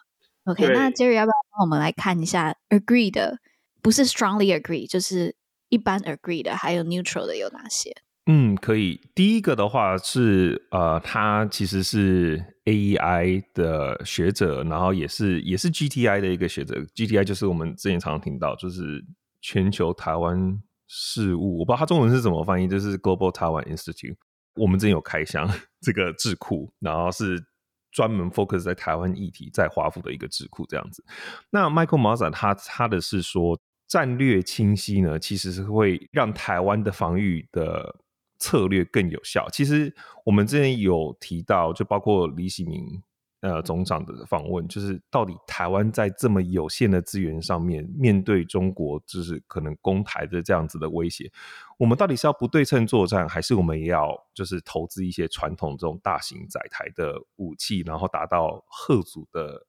[0.46, 3.38] OK，那 Jerry 要不要帮我们来看一下 agree 的，
[3.82, 5.36] 不是 strongly agree，就是
[5.70, 7.96] 一般 agree 的，还有 neutral 的有哪些？
[8.28, 9.00] 嗯，可以。
[9.14, 16.76] 第一个的话是呃，他其实是 AEI 的学者，然后也是也是 GTI 的一个学者。
[16.96, 19.06] GTI 就是我们之前常常听到，就是
[19.42, 24.16] 全球台湾事务，我不知道他中文是怎么翻译，就是 Global Taiwan Institute。
[24.56, 25.48] 我们之前有开箱
[25.80, 27.46] 这个智库，然后是
[27.92, 31.06] 专门 focus 在台湾议题，在华府的一个智库这样子。
[31.52, 37.98] 那 Michael Mazza 他他的是说，战略清晰呢，其实是会让台湾的防御的。
[38.38, 39.48] 策略更有效。
[39.52, 39.93] 其实
[40.24, 43.02] 我们之前有提到，就包括李喜明
[43.41, 51.32] 呃总长的访问，就是到底台湾在这么有限的资源上面，面对中国就是可能攻台的这样子的威胁，
[51.78, 59.65] 我们到底是要不对称作战，还是我们也要就是投资一些传统这种大型载台的武器，然后达到吓阻的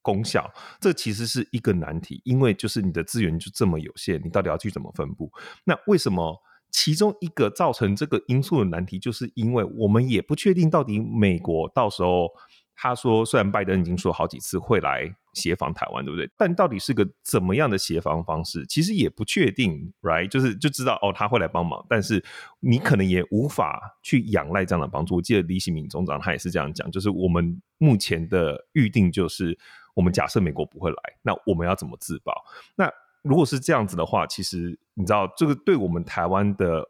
[0.00, 0.50] 功效？
[0.80, 5.30] 这其实是一个难题，因为就是你的资源就这么有限，你到底要去怎么分布？
[5.64, 6.36] 那为什么？
[6.70, 12.28] 其中一个造成这个因素的难题，就是因为我们也不确定到底美国到时候
[12.74, 16.30] 他说，虽然拜登已经说好几次会来协防台湾，对不对？
[16.36, 20.26] 但到底是个怎么样的协防方式，其实也不确定，right？
[20.28, 22.24] 就是就知道哦，他会来帮忙，但是
[22.60, 25.16] 你可能也无法去仰赖这样的帮助。
[25.16, 29.58] 我记得李喜明总长他也是这样讲，就是我们目前的预定就是，
[29.94, 32.32] 我们假设美国不会来，那我们要怎么自保？
[32.76, 32.90] 那
[33.22, 36.82] 如果是这样子的话，其实你知道，这个对我们台湾的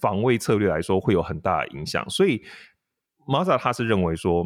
[0.00, 2.04] 防卫策略来说会有很大的影响。
[2.10, 2.42] 所以
[3.28, 4.44] ，Mazza 他是认为说，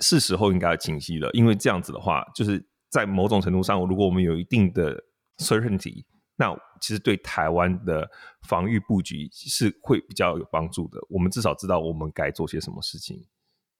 [0.00, 5.00] 是时候应该要清晰了，因为这样子的话，就是在某种程度上，如果我们有一定的
[5.36, 8.10] certainty，那其实对台湾的
[8.48, 10.98] 防御布局是会比较有帮助的。
[11.08, 13.24] 我们至少知道我们该做些什么事情。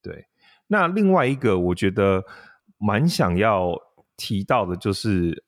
[0.01, 0.27] 对，
[0.69, 2.23] 那另外一个我觉得
[2.79, 3.77] 蛮想要
[4.17, 5.45] 提到的，就是。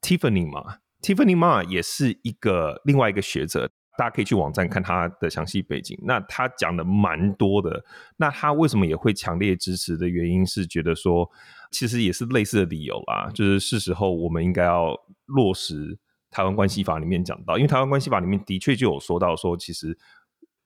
[0.00, 5.98] Tiffany 嘛，Tiffany Ma 也是一个另外一个学者，大家可以去网站看他的详细背景。
[6.02, 7.84] 那他讲的蛮多的。
[8.16, 11.28] 那他为什么也会强烈支持的原因是觉得说，
[11.70, 14.94] 其实也是类似的理由啦，就是是时候我们应该要
[15.26, 15.98] 落实
[16.30, 19.98] 台湾关系法里面讲到，因为台湾关系法里面的确就有说到说，其实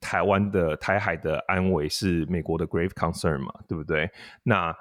[0.00, 4.10] 台湾的台海的安危是美国的 grave concern 嘛，对不对？
[4.42, 4.74] 那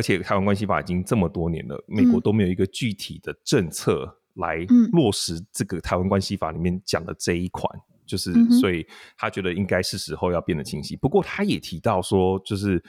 [0.00, 4.56] 而且台湾关系法已经这么多年了，美国都没有一个具体的政策来
[4.92, 7.70] 落实这个台湾关系法里面讲的这一款，
[8.06, 8.86] 就是所以
[9.18, 10.96] 他觉得应该是时候要变得清晰。
[10.96, 12.82] 不过他也提到说，就是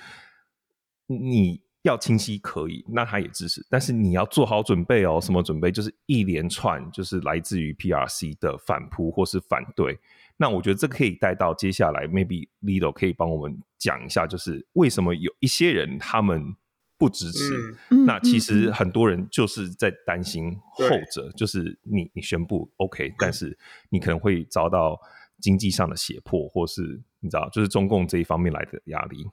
[1.08, 1.62] 你。
[1.84, 5.20] 要清晰可以，那他也支持，但是你要做好准备哦。
[5.20, 5.72] 什么准备？
[5.72, 10.00] 就是一连串就是来自于 PRC 的反扑或是反对。
[10.38, 16.56] 那我觉得这可以带到接下来，maybe Lido 可以帮我们讲一下，就是为什么有一些人他们
[17.02, 17.52] 不支持。
[17.90, 23.58] 嗯、那其实很多人就是在担心后者，嗯、就是你你宣布 OK，但是
[23.90, 25.00] 你可能会遭到
[25.40, 29.26] 经济上的胁迫，或是你知道，就是中共这一方面来的压力。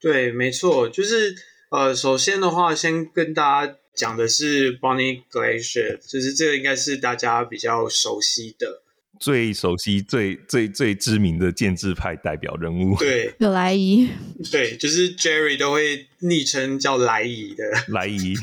[0.00, 1.36] 对，没错，就是。
[1.72, 8.82] 呃，首先的话，先跟大家讲的是 Bonnie Glacier，就是这个应该是大家比较熟悉的、
[9.20, 12.96] 最熟悉、最最最知名的建制派代表人物。
[12.98, 14.08] 对，葛莱伊。
[14.50, 17.64] 对，就是 Jerry 都会昵称叫莱伊的。
[17.88, 18.34] 莱伊。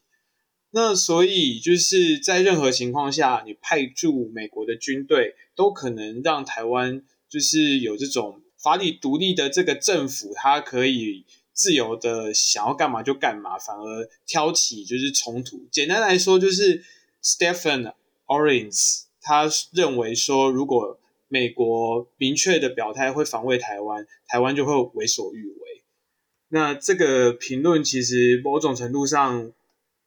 [0.74, 15.68] 那所以就是在任何情况下，你派驻美国的军队，都可能让台湾就是有这种法理独立的这个政府，它可以自由的想要干嘛就干嘛，反而挑起就是冲突。
[15.70, 16.84] 简单来说，就是
[17.22, 17.94] Stephen
[18.26, 25.84] Orient 他认为说，如果美国明确的表态会防卫台湾，台湾就会为所欲为。
[26.48, 29.52] 那这个评论其实某种程度上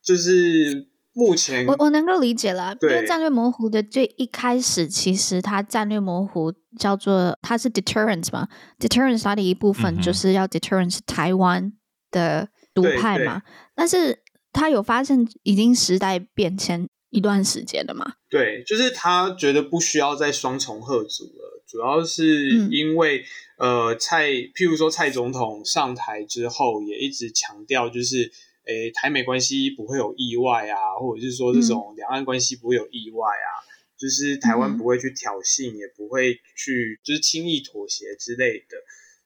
[0.04, 11.72] 就是目前我我能够理解了，对因为战略模糊的最一开始，其实它战略模糊叫做它是 deterrence 嘛，deterrence 它的一部分就是要 deterrence 台湾
[12.10, 13.42] 的独派嘛，
[13.74, 18.14] 但是他有发现已经时代变迁一段时间了嘛？
[18.28, 23.24] 对，就是他觉得不需要再双重贺阻了，主要是因为、嗯。
[23.56, 28.32] 呃，蔡，譬如说蔡总统上台之后，也一直强调，就是，
[28.64, 33.48] 诶，台美关系不会有意外啊，或者是说这种两岸关系不会有意外啊，
[33.96, 38.76] 就是台湾不会去挑衅，嗯、也不会去就是轻易妥协之类的。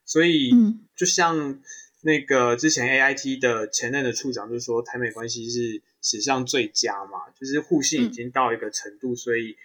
[0.05, 0.51] 所以，
[0.97, 1.61] 就像
[2.03, 9.57] 那个之前 AIT 的前任的处长就说，台美关系是史上最佳嘛，就是互信已经到一个程度，嗯、所以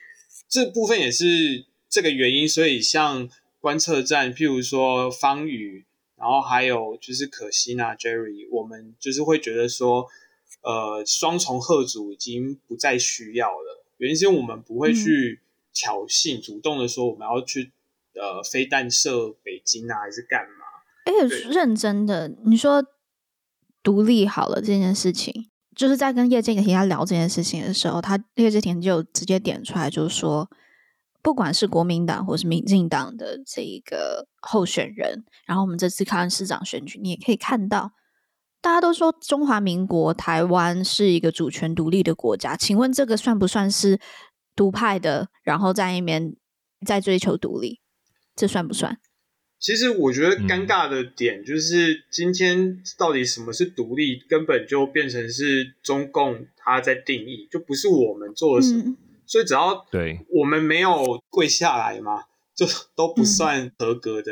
[0.50, 2.48] 这部分也是这个原因。
[2.48, 3.30] 所以像。
[3.64, 5.86] 观测站，譬如说方宇，
[6.24, 10.08] 然后还有就是可心啊，Jerry，我们就是会觉得说，
[10.62, 13.84] 呃，双重贺主已经不再需要了。
[13.98, 15.42] 原因是我们不会去
[15.74, 17.74] 挑衅，嗯、主动的说我们要去
[18.14, 20.64] 呃飞弹射北京啊，还是干嘛？
[21.04, 21.12] 哎，
[21.52, 22.82] 认真的，你说
[23.84, 30.50] 独立好了这件事情，就是在跟叶健庭他聊这件事情的时候，他叶建庭就直接点出来，就是说。
[31.24, 37.94] 不管是国民党或是民进党的这一个候选人，然后我们这次看市长选举，你也可以看到，
[38.62, 44.02] 大家都说中华民国台湾是一个主权独立的国家，请问这个算不算是
[44.54, 45.30] 独派的？
[45.44, 46.36] 然后在一边
[46.86, 47.80] 在追求独立，
[48.36, 49.00] 这算不算？
[49.58, 58.84] 其实我觉得尴尬的点就是，今天到底什么是独立，根本就变成是中共他在定义，就不是我们做了什么。
[58.88, 58.98] 嗯
[59.34, 62.26] 所以只要对我们没有跪下来嘛，
[62.56, 64.32] 就都不算合格的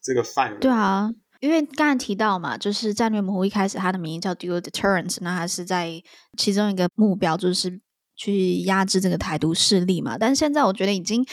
[0.00, 0.58] 这个范围。
[0.60, 1.10] 对啊，
[1.40, 6.00] 因为刚才提到嘛，就是战略模糊一开始它的名义叫 Dual Deterrence，那它是在
[6.36, 7.80] 其中一个目标就是
[8.14, 10.16] 去压制这个台独势力嘛。
[10.16, 11.26] 但是现在我觉得已经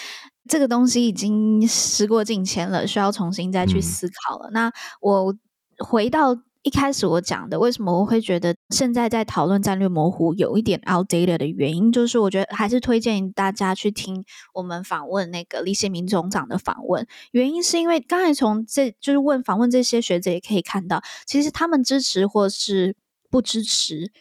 [0.50, 4.50] 这个东西已经时过境迁了，需要重新再去思考了。
[4.50, 5.32] 嗯、那我
[5.78, 6.36] 回到
[6.66, 17.06] 一开始我讲的，为什么我会觉得现在在讨论战略模糊有一点 outdated 的原因，就是我觉得还是推荐大家去听我们访问那个李显明总长的访问。
[17.34, 22.96] 原因是因为刚才从这就是问访问这些学者也可以看到，其实他们支持或是
[23.30, 24.12] 不支持，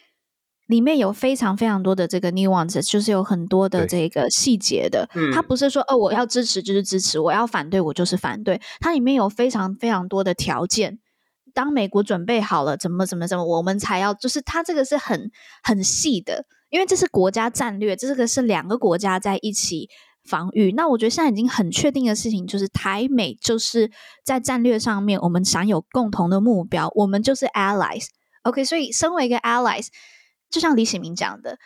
[0.67, 5.09] 里面有非常非常多的这个 nuance，就是有很多的这个细节的。
[5.33, 10.99] 他不是说哦，我要支持就是支持，我要反对我就是反对，它里面有非常非常多的条件。
[11.55, 15.31] 当美国准备好了，怎么怎么怎么，我们才要就是它这个是很
[15.63, 19.89] 很细的，因为这是国家战略，这个是两个国家在一起
[20.25, 20.73] 防御。
[20.73, 23.89] 那我觉得现在已经很确定的事情就是，台美就是
[24.25, 28.07] 在战略上面，我们享有共同的目标，我们就是 allies。
[28.43, 29.87] OK，所以身为一个 allies，
[30.49, 31.57] 就像李启明讲的，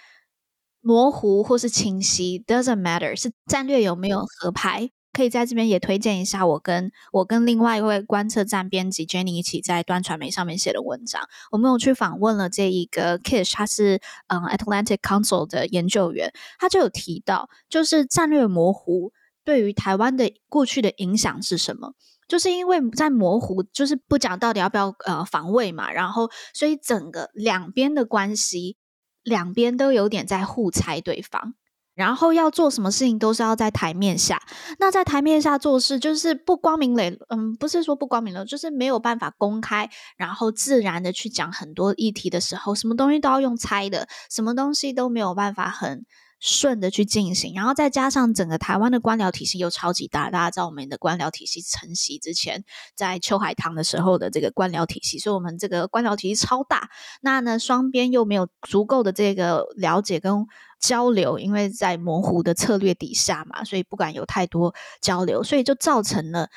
[0.81, 4.91] 模糊或是清晰 doesn't matter，是战略有没有合拍。
[5.11, 11.21] 可以在这边也推荐一下我跟我跟另外一位观测站编辑 Jenny 一起在端传媒上面写的文章。
[11.51, 19.11] 我们有去访问了这一个 Kish，他是嗯 Atlantic Council 的研究员，他就有提到，就是战略模糊
[19.43, 21.93] 对于台湾的过去的影响是什么？
[22.27, 28.77] 就是因为在模糊，就是不讲到底要不要呃防卫嘛，然后所以整个两边的关系，
[29.23, 31.55] 两边都有点在互猜对方。
[31.99, 34.41] 然后要做什么事情都是要在台面下，
[34.77, 46.05] 那在台面下做事就是不光明磊，嗯，不是说不光明了，就是没有办法公开，然后自然的去讲很多议题的时候，什么东西都要用猜的，什么东西都没有办法很
[46.39, 52.63] 顺的去进行，然后再加上整个台湾的官僚体系又超级大，大家知道我们的官僚体系承袭之前
[52.95, 56.89] 在秋海棠的时候的这个官僚体系，所以我们这个官僚体系超大，
[57.19, 60.47] 那呢双边又没有足够的这个了解跟
[60.79, 66.49] 交流，因为在模糊的策略底下嘛，所以不敢有太多交流，所以就造成了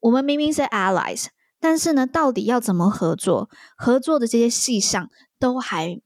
[0.00, 1.26] 我们明明是 allies，
[1.60, 5.08] 但是呢，到底要怎么合作，合作的这些细项
[5.38, 6.00] 都还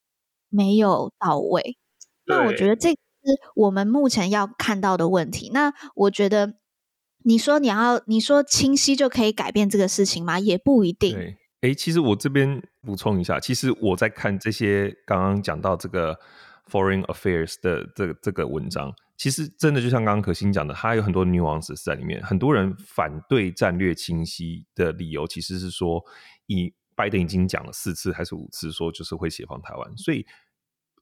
[0.50, 1.78] 没有到位。
[2.26, 2.96] 那我觉得这是
[3.54, 5.50] 我们目前要看到的问题。
[5.54, 6.56] 那我觉得
[7.24, 10.38] 你说你要你说清晰就可以改变这个事情吗？
[10.38, 11.14] 也不一定。
[11.14, 16.18] 对，哎，其实我这边补充一下，其实我在看这些刚刚讲到这个。
[16.70, 22.22] Foreign Affairs 的这个这个文章，其实真的就像刚刚可欣讲的，它有很多 nuances 在里面。
[22.22, 26.04] 很多人反对战略清晰的理由，其实是说，
[26.46, 30.26] 以拜登已经讲了四次还是五次，说就是会解放台湾，所以。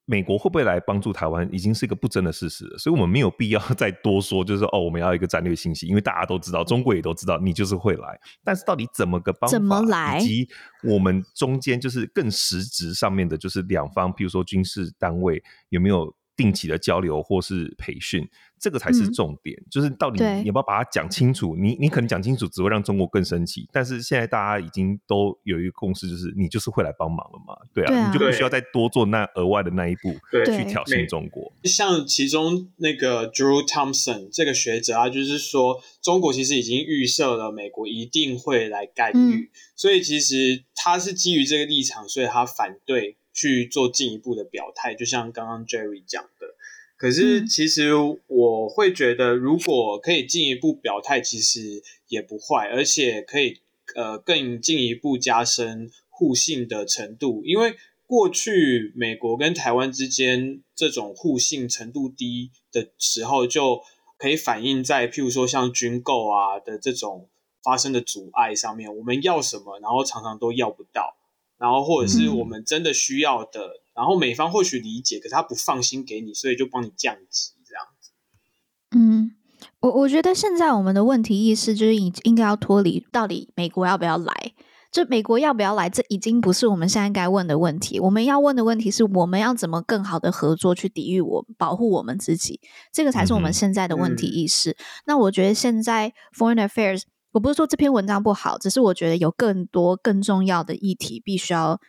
[0.07, 10.49] 美国会不会来帮助台湾，已经是一个不争的事实了，所以我们没有必要 再多说，就是说哦，我们要一个战略信息，因为大家都知道，中国也都知道，你就是会来，但是到底怎么个帮法，怎么来，以及
[10.83, 18.29] 我们中间就是更实质上面的，就是两方，譬如说军事单位有没有定期的交流或是培训。
[18.57, 21.55] 这个才是重点，嗯、就是到底你要不要把它讲清楚？
[21.55, 30.15] 你你可能讲清楚只会让中国更生气，但是现在大家已经都有一个共识，就是你就是会来帮忙了嘛，对啊，对啊，你就不需要再多做那额外的那一步
[30.47, 31.53] 去挑衅中国。
[31.65, 46.55] 像其中那个 Drew Thompson 这个学者啊，就是说中国其实已经预设了美国一定会来干预，嗯、所以其实他是基于这个立场，所以他反对去做进一步的表态，就像刚刚 Jerry 讲的。
[46.97, 47.91] 可是，其实
[48.29, 53.61] 我会觉得，如果可以进一步表态，其实也不坏，而且可以
[53.97, 57.43] 呃更进一步加深互信的程度。
[57.45, 57.75] 因为
[58.07, 63.83] 过去美国跟台湾之间这种互信程度低的时候，就
[64.17, 67.29] 可以反映在譬如说像军购啊的这种
[67.63, 68.97] 发生的阻碍上面。
[68.97, 71.17] 我们要什么，然后常常都要不到，
[71.65, 73.71] 然后或者是我们真的需要的。
[73.95, 78.11] 然后美方或许理解，可是他不放心给你，所以就帮你降级这样子。
[78.91, 79.31] 嗯，
[79.81, 84.53] 我我觉得现在我们的问题意识就是应应该要脱离到底美国要不要来？
[84.91, 85.89] 就美国要不要来？
[85.89, 87.99] 这已经不是我们现在该问的问题。
[87.99, 92.61] 我们要问的问题是我们要怎么更好的合作去抵御我保护我们自己？
[92.93, 94.71] 这个才是我们现在的问题意识。
[94.71, 97.03] 嗯、那我觉得现在 Foreign Affairs，
[97.35, 101.81] 我不是说这篇文章不好，只是我觉得有更多更重要的议题必须要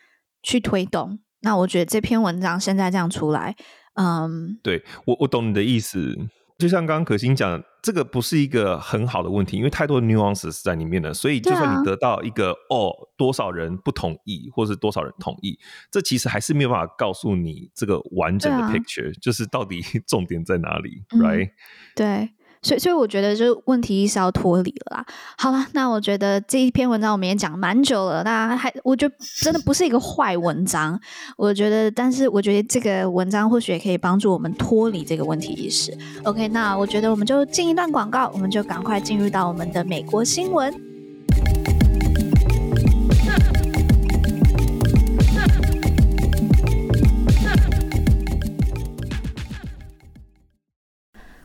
[0.41, 1.19] 去推动。
[1.41, 3.55] 那我觉得这篇文章现在这样出来，
[3.93, 6.17] 嗯，对，我我懂你的意思。
[6.57, 11.13] 就像刚刚可欣讲，这个不是一个很好的问题，因为太多的 nuances 在里面了。
[11.13, 15.59] 所以就算你得到一个、啊、哦，多少人不同意，或是多少人同意，
[15.91, 21.49] 这其实还是没有办法告诉你这个完整的 picture，、啊、就是到底 重点在哪里、嗯、，right？
[21.93, 22.29] 对。
[22.65, 25.05] 所以，所以我觉得就问题意识要脱离了啦。
[25.37, 30.99] 好了，那我觉得这一篇文章我们也讲蛮久了，那还我觉得真的不是一个坏文章。
[31.37, 35.95] 我觉得，但是我觉得这个文章或许也可以帮助我们脱离这个问题意识。
[36.23, 40.94] OK，那我觉得我们就进一段广告，我们就赶快进入到我们的美国新闻。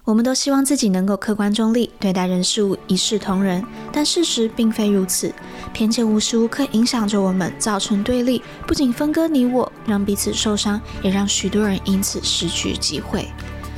[0.04, 5.32] 我们都希望自己能够客观中立，对待人事物一视同仁，但事实并非如此。
[5.74, 13.28] 偏见无时无刻影响着我们，造成对立，不仅分割你我，让彼此受伤，也让许多人因此失去机会。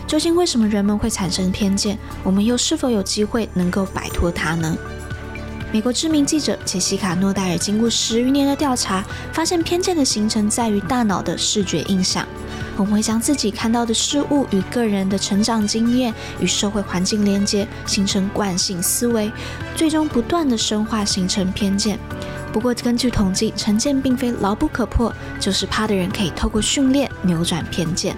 [0.06, 1.98] 究竟为什么人们会产生偏见？
[2.22, 4.76] 我们又是否有机会能够摆脱它呢？
[5.72, 12.26] 美国知名记者杰西卡·诺戴尔经过十余年的调查，发现偏见的形成在于大脑的视觉印象。
[12.76, 19.30] 我们会将自己看到的事物与个人的成长经验与社会环境连接，形成惯性思维，
[19.76, 21.98] 最终不断地深化形成偏见。
[22.52, 28.16] 不过，根据统计，成见并非牢不可破，就是怕的人可以透过训练扭转偏见。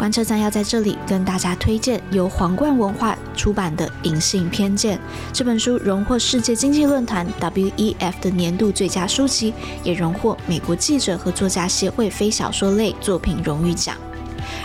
[0.00, 4.96] 观测站要在这里跟大家推荐由皇冠文化出版的《隐性偏见》
[5.30, 9.52] 这本书，荣获世界经济论坛 （WEF） 的年度最佳书籍，
[9.84, 13.94] 也荣获美国记者和作家协会非小说类作品荣誉奖。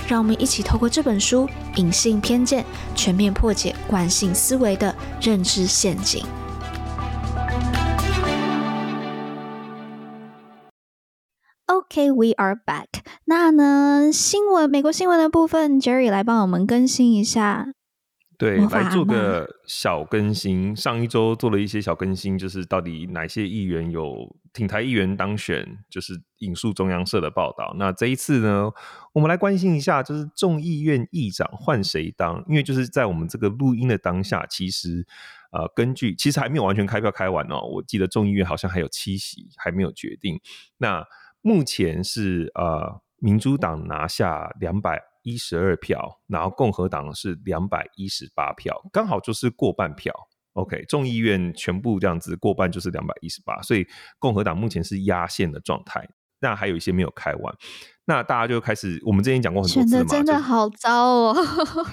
[0.07, 2.63] 让我们一起透过这本书《隐性偏见》，
[2.95, 6.23] 全面破解惯性思维的认知陷阱。
[11.95, 12.87] OK，we are back。
[13.23, 17.67] 那呢，新闻，美国新闻的部分，Jerry 来帮我们更新一下。
[18.37, 20.75] 对，来做个小更新。
[20.75, 27.73] 上一周做了一些小更新，就是到底哪些议员有挺台议员当选，就是引述中央社的报道。
[27.79, 28.69] 那这一次呢，
[29.13, 32.43] 我们来关心一下，就是众议院议长换谁当？
[32.49, 35.07] 因为就是在我们这个录音的当下，其实
[35.53, 37.61] 呃，根据其实还没有完全开票开完哦。
[37.61, 40.41] 我记得众议院好像还有七席还没有决定。
[40.79, 41.01] 那
[41.45, 50.11] 目前是呃，民主党拿下两百一十二票，然后共和党是两百一十八票，刚好就是过半票。
[50.53, 53.85] OK，众议院全部这样子过半就是两百一十八，所以
[54.17, 56.09] 共和党目前是压线的状态。
[56.39, 57.55] 那还有一些没有开完，
[58.05, 61.35] 那大家就开始，我们之前讲过很多次嘛，选的真的好糟哦。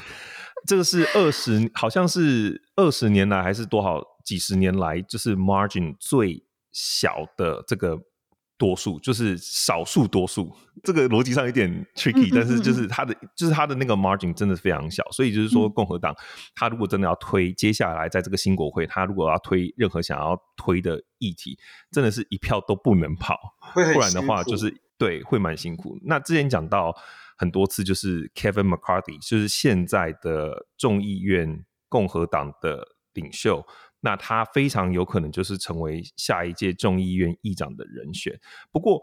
[0.67, 6.43] 这个是二十，好像是二十年来还是多少几十年来，就是 margin 最
[6.73, 8.01] 小的这个。
[8.63, 10.55] 多数就是少数多数，
[10.85, 16.15] 这个逻辑上有点 tricky，但是就是他的就是他的那个 margin 真的非常小，所以就是说共和党
[16.55, 21.59] 他如果真的要推接下来在这个新国会，他如果要推任何想要推的议题，
[21.91, 23.37] 真的是一票都不能跑，
[23.75, 25.99] 不然的话就是对会蛮辛苦。
[26.05, 26.95] 那之前讲到
[27.37, 33.67] 很多次，就是 Kevin McCarthy，就是现在的众议院共和党的领袖。
[34.03, 38.39] 那他非常有可能就是成为下一届众议院议长的人选。
[38.71, 39.01] 不过，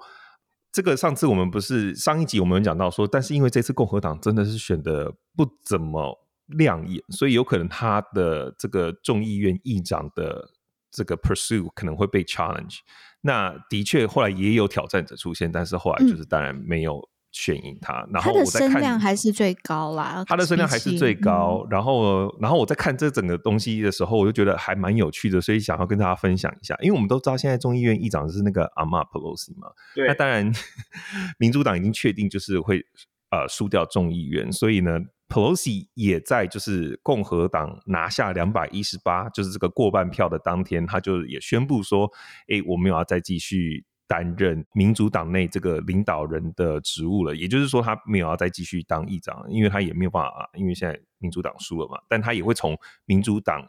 [0.71, 10.49] 这个上次我们不是上一集我们有讲到说，但是因为这次共和党真的是选的不怎么亮眼，所以有可能他的这个众议院议长的
[10.91, 12.79] 这个 pursue 可能会被 challenge。
[13.21, 17.09] 那的确后来也有挑战者出现，但是后来就是当然没有。
[17.29, 20.23] 嗯选赢他，然后我再看，他的声量还是最高啦。
[20.25, 26.75] 他的声量还是最高，然后，然后我在看这整个东西的时候，我就觉得还蛮有趣的，所以想要跟大家分享一下。
[26.81, 30.07] 因为我们都知道，现在众议院议长是那个阿玛·佩洛西嘛，对。
[30.07, 30.51] 那当然，
[31.37, 32.83] 民主党已经确定就是会
[33.29, 42.11] 呃输掉众议院，所以呢，，PLOSI 也在就是共和党拿下两百一十八，就是这个过半票的当天，他就也宣布说
[42.49, 53.61] ：“哎，我们要再继续。”担任民主党内这个领导人的职务了，也就是说他没有要再继续当议长，因为他也没有办法，因为现在民主党输了嘛，但他也会从民主党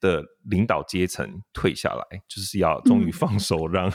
[0.00, 3.92] 的领导阶层退下来，就是要终于放手让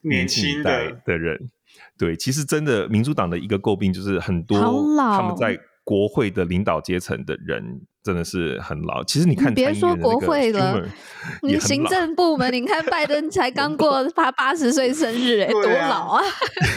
[0.00, 1.50] 年轻一代的人。
[1.96, 4.58] 对，其实真的民主党的一个诟病就是很多
[4.96, 5.58] 他们在。
[5.84, 9.04] 国会的领导阶层的人真的是很老。
[9.04, 10.82] 其实你看，别说国会了，
[11.42, 16.22] 你行政部门，你看拜登才 刚过他八十岁生日，哎，多老啊！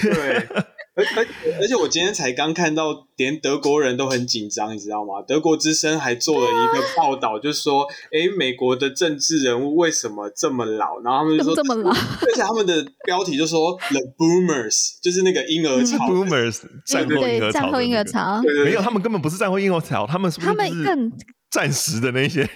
[0.01, 0.47] 对。
[0.95, 1.27] 而而
[1.61, 5.21] 而且我今天才刚看到，连德国人都很紧张，你知道吗？
[5.27, 11.01] 德国之声还做了一个报道，就是说，哎，美国的政治人物为什么这么老？
[11.03, 21.11] 然后他们就说这么老，而且他们的标题就说 “the boomers”，就是那个婴儿潮，boomers 战后婴儿潮，战后婴儿潮，没有，他们根本不是战后婴儿潮，他们是不是他们更
[21.51, 22.47] 暂时的那些？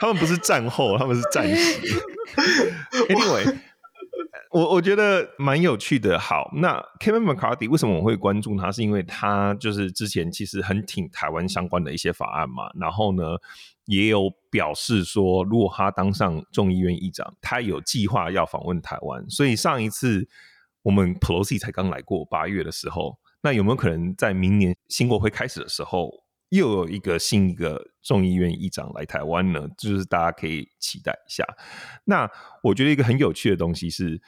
[0.00, 1.78] 他们不是战后，他们是战时。
[3.08, 3.58] Anyway，
[4.50, 6.18] 我我觉得蛮有趣的。
[6.18, 8.70] 好，那 Kevin McCarthy 为什么我会关注他？
[8.70, 12.70] 是因为他就是之前其实很挺台湾相关的一些法案嘛。
[12.78, 13.22] 然后呢，
[13.86, 19.28] 也有表示说，如果他当上众议院议长，他有计划要访问台湾。
[19.28, 20.28] 所以上一次
[20.82, 26.23] 我们 Pelosi 才刚来过八月的时候，那有没有可能在明年新国会开始的时候？
[26.50, 31.44] 又有一个新一个众议院议长来台湾呢，就是大家可以期待一下。
[32.04, 32.30] 那
[32.62, 34.20] 我觉得一个很有趣的东西是，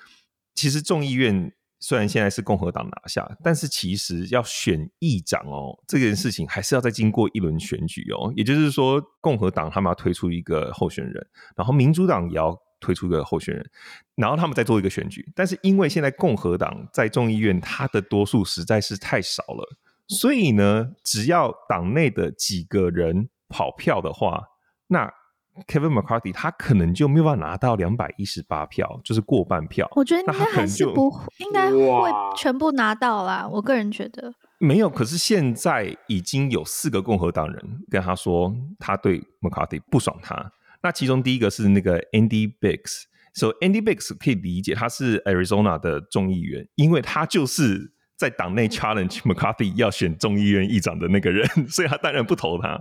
[0.54, 8.32] 其实众议院虽然现在是共和党拿下，但是其实要选议长哦，这件事情还是要再经过一轮选举哦。
[8.34, 13.70] 也就是说，共和党他们要推出一个候选人，然后民主党也要推出一个候选人，
[14.14, 15.30] 然后他们再做一个选举。
[15.34, 19.76] 但是因为现在共和党在众议院他的多数实在是太少了，
[20.08, 24.44] 所以呢，只要党内的几个人跑票的话，
[24.88, 25.12] 那。
[25.66, 29.88] Kevin McCarthy 他可能就没有办法拿到两百一十八票，就是过半票。
[29.96, 33.48] 我觉得应该还是不应该会全部拿到啦。
[33.50, 34.90] 我个人觉得没有。
[34.90, 40.52] 可是现在已经有四个共和党人跟他说，他对 McCarthy 不爽他。
[40.82, 47.94] 那其中第一个是那个 Andy Biggs，so Andy Biggs 可以理解他是 Arizona 的众议员，因为他就是。
[48.16, 52.80] 在党内 challenge McCarthy 要选众议院议长的那个人， 所以他当然不投他。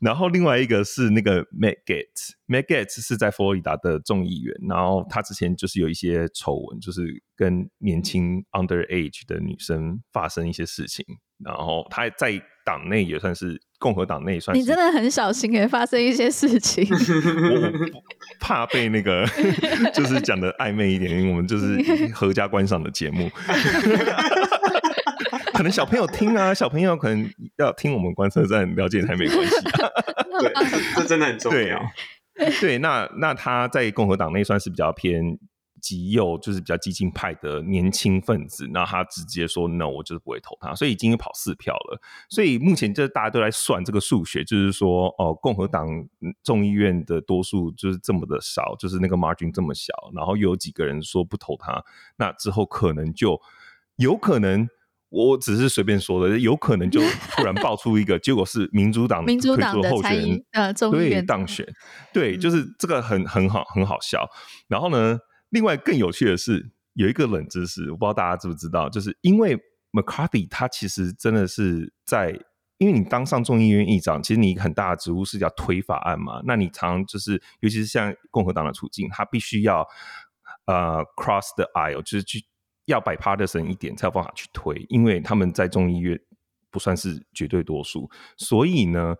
[0.00, 11.04] 然后另外一个是那个 Matt Gaetz，Matt Gaetz 是在佛罗里达的众议员，然后他之前就是有一些丑闻，就是跟年轻 underage 的女生发生一些事情，
[11.44, 14.60] 然后他在党内也算是共和党内算是。
[14.60, 18.02] 你真的很小心诶，发生一些事情， 我
[18.40, 19.24] 怕被那个
[19.94, 21.78] 就是讲的暧昧一点，因为我们就是
[22.12, 23.30] 合家观赏的节目。
[25.54, 29.88] 可能小朋友听啊，小朋友可能要听我们观测站了解才没关系、啊。
[30.40, 30.52] 对，
[30.96, 31.80] 这真的很重要。
[32.34, 35.38] 对， 对，那那他在共和党内算是比较偏
[35.80, 38.68] 极右，就是比较激进派的年轻分子。
[38.72, 42.00] 那他直接说 “no”，我就是不会投他，所以已经跑四票了。
[42.28, 45.86] 所以目前就大家都在算这个数学，就是说哦，共和党
[46.42, 51.84] 众议院的多数就是这么的少，就是那个 margin 这么小，然后有几个人说不投他，
[52.16, 53.40] 那之后可能就
[53.96, 54.68] 有可能。
[55.14, 57.00] 我只是随便说的，有可能就
[57.36, 61.64] 突然爆出一个结果是民主党推出的候选人呃，对当选，
[62.12, 64.28] 对，就是这个很很好很好笑。
[64.66, 65.16] 然后呢，
[65.50, 69.56] 另外更有趣的是有一个冷知识，我不知道大家知不知道，就是因为
[69.92, 72.36] McCarthy 他其实真的是在，
[72.78, 79.86] 因为你当上众议院议长，其实你很大的职务是叫推法案嘛，那你常常就是尤其是像共和党的处境，他必须要
[80.66, 82.44] 呃 cross the aisle，就是去。
[82.86, 86.18] 要 bipartisan 一点才有办法去推，因为他们在众议院
[86.70, 89.14] 不算是绝对多数，所以呢，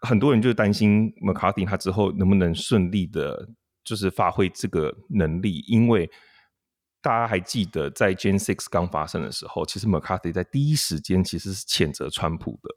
[0.00, 3.48] 很多人就担心 McCarthy 他之后能不能顺利的，
[3.82, 5.64] 就是发挥这个能力。
[5.66, 6.10] 因为
[7.00, 12.70] 大家还记得在 Gen 6刚发生的时候，其实 McCarthy 在第一时间其实是谴责川普的。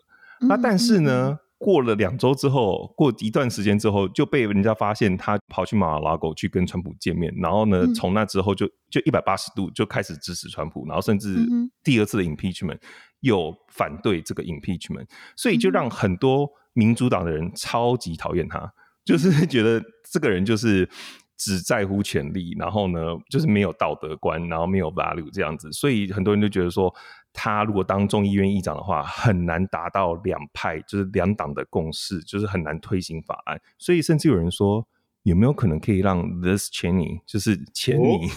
[0.47, 11.43] 那但是呢，过了两周之后，过一段时间之后，就被人家发现他跑去马拉狗去跟川普见面，然后呢，从、嗯、那之后就就一百八十度就开始支持川普，然后甚至
[11.83, 12.77] 第二次的 impeachment
[13.21, 18.71] 又反对这个 impeachment，所以就让很多民主党的人超级讨厌他，
[19.03, 20.87] 就是觉得这个人就是
[21.35, 22.99] 只在乎权力，然后呢，
[23.31, 26.93] 就是没有道德观，然后没有 value 这样子，所以很多人就觉得说。
[27.35, 33.61] 他如果当众议院议长的话，很难达到两派就是两党的共识，就是很难推行法案。
[33.77, 34.87] 所以甚至有人说，
[35.23, 38.29] 有没有可能可以让 This Cheney 就是钱尼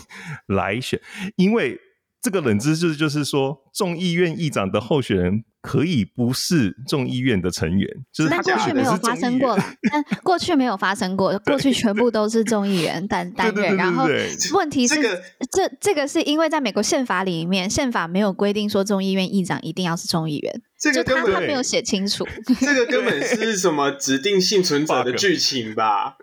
[0.47, 0.99] 来选？
[0.99, 1.81] 哦、因为
[2.21, 5.45] 这个冷知识就是说，众议院议长的候选人。
[5.61, 9.65] 可以不是众议院的成员，就是他过去没有发生过了。
[9.91, 13.77] 但过去没有发生过，过去全部都是众议员担担任。
[13.77, 14.07] 然后
[14.55, 22.25] 问题是，这个、这这个是因为在美国宪法里面，宪法没有规定说众议院议长一定要是众议员，这个他他没有写清楚。
[22.61, 26.17] 这个根本是什么 指定幸存者的剧情吧？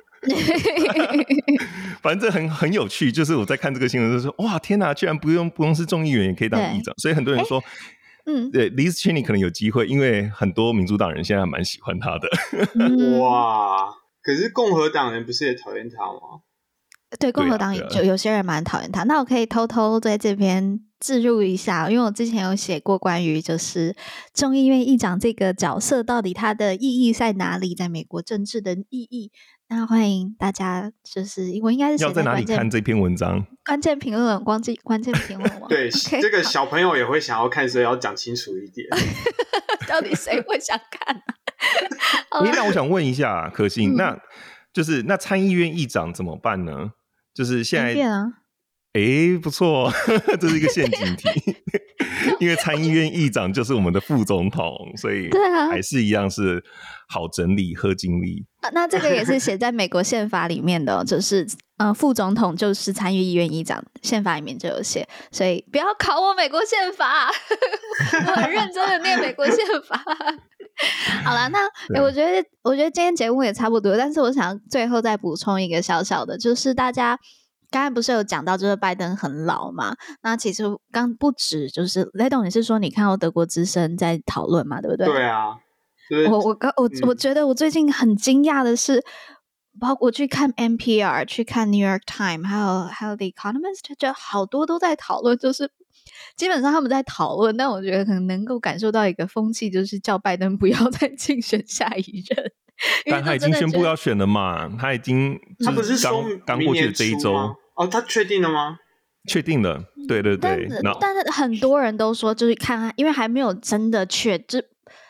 [2.02, 7.62] 反正很很有趣，就是我在看这个新闻，就说哇天哪，居然不用不用是众议员也可以当议长，所以很多人说。
[8.26, 12.28] 嗯，对，Liz Cheney 可能有机会，因为很多民主党人现在还蛮喜欢他的。
[12.74, 16.42] 嗯、 哇，可是共和党人不是也讨厌他吗？
[17.20, 19.04] 对，共和党就有些人蛮讨厌他。
[19.04, 23.96] 那我可以偷偷在这边置入一下，因为我之前有写过关于就是
[24.34, 29.32] 众议院议长这个角色到底它的意义在哪里，在美国政治的意义。
[29.78, 33.46] 那欢迎大家，就是我应该是写要在哪里看这篇文章？
[33.66, 35.68] 关键评论，关键关键评论网？
[35.68, 36.22] 对，okay.
[36.22, 38.88] 这个小朋友也会想要看，所以要讲清楚一点。
[39.86, 42.40] 到底谁会想看、啊？
[42.54, 44.18] 那我想问一下，可心、嗯，那
[44.72, 46.92] 就是那参议院议长怎么办呢？
[47.34, 47.94] 就是现在，
[48.96, 49.92] 哎、欸，不错，
[50.40, 51.28] 这是一个陷阱题。
[52.40, 55.30] 因为参议院议长就是我们的副总统，所以
[55.70, 56.64] 还是一样是
[57.10, 58.46] 好整理、喝精力。
[58.62, 67.30] 啊，那这个也是写在美国宪法里面的，就是呃，副总统就是参议院议长，宪法里面就有写，所以不要考我美国宪法，
[68.28, 69.58] 我很认真的念美国宪
[69.90, 70.02] 法。
[71.26, 71.60] 好了，那、
[71.96, 77.20] 欸、我觉得我觉得今天节目也差不多，但是我想最后再补充一个小小的，就是大家。
[77.76, 79.94] 刚才不是有讲到，就是拜登很老嘛？
[80.24, 80.64] 那其实
[80.94, 84.80] 刚不止，就是雷董，你是说你看到德国之声在讨论嘛？
[84.80, 85.06] 对不对？
[85.08, 85.58] 对啊。
[86.30, 89.04] 我我刚我我觉得我最近很惊讶的是，
[89.78, 95.70] 包括我去看 NPR、去看 New York Times，还有还有 The Economist，就好多都在讨论，就是
[96.38, 97.58] 基本上他们在讨论。
[97.58, 102.52] 但我觉得可能能够感受到一个风气，就是叫拜登不要再竞选下一任。
[103.12, 104.70] 但他已经宣布要选了嘛？
[104.80, 106.14] 他已经他不是刚
[106.46, 107.34] 刚过去的这一周
[107.76, 107.88] 哦？
[107.88, 108.80] 他确定了吗？
[109.28, 110.68] 确定了，对对对。
[110.70, 114.62] 但是但是很多人都说，就是看他，因为还没有真的确就。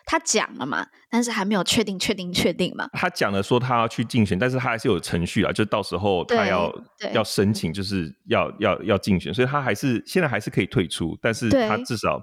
[0.07, 2.87] 他讲了嘛，但是还没有确定、确定、确定嘛。
[2.93, 6.71] 他讲了说他要去竞选，但是他还是有程序啊，就到时候他要
[7.11, 12.21] 要申请，就是要要要竞选，所以他还是现在还是可以退出，但是他至少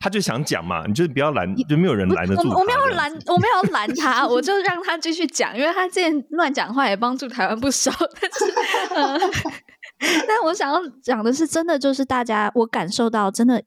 [0.00, 2.58] 他就想讲嘛，你就不要拦，就没有人拦得住他。
[2.58, 7.92] 我没有拦，我没有拦他，我就让他继续讲，因为他之前乱讲话也帮助台湾不少。
[8.20, 9.18] 但是，呃、
[10.26, 13.62] 但我想要讲的是，真的就是大家，我感受到真的。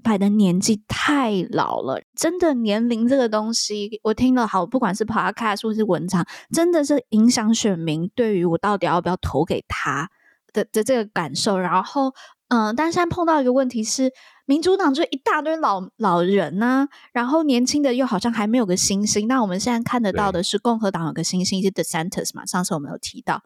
[0.00, 6.24] 拜登年纪太老了，真的年龄这个东西，我听了好，不管是 Podcast 或是文章，
[6.54, 10.08] 真的是影响选民对于我到底要不要投给他
[10.52, 11.58] 的的这个感受。
[11.58, 12.14] 然后，
[12.48, 14.10] 嗯、呃，但现在碰到一个问题是，
[14.46, 19.26] 民主党就一大堆老老人啊，然后年轻的又好像还没有个新星。
[19.26, 22.46] 那我们现在看得到的是共和党有个新星是 DeSantis 嘛？
[22.46, 23.42] 上次我们有提到。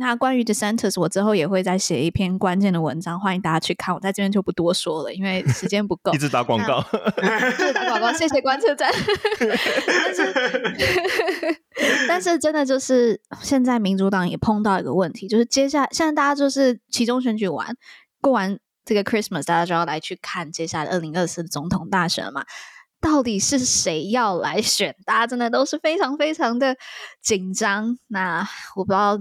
[0.00, 3.92] 那关于 DeSantis，我之后也会再写一篇关键的文章，欢迎大家去看。
[3.92, 6.12] 我在这边就不多说了，因为时间不够。
[6.14, 8.88] 一直打广告，一直打广告，谢谢观测站。
[9.40, 10.34] 但是，
[12.06, 17.76] 但是真的就是现在民主党也碰到一个问题，就是接下来现在大家就是期中选举完
[18.20, 22.44] 过完这个 Christmas，大家就要来去看接下来二零二四的总统大选了嘛。
[23.00, 24.94] 到底是谁要来选？
[25.04, 26.76] 大家真的都是非常非常的
[27.22, 27.96] 紧张。
[28.08, 29.16] 那我不知道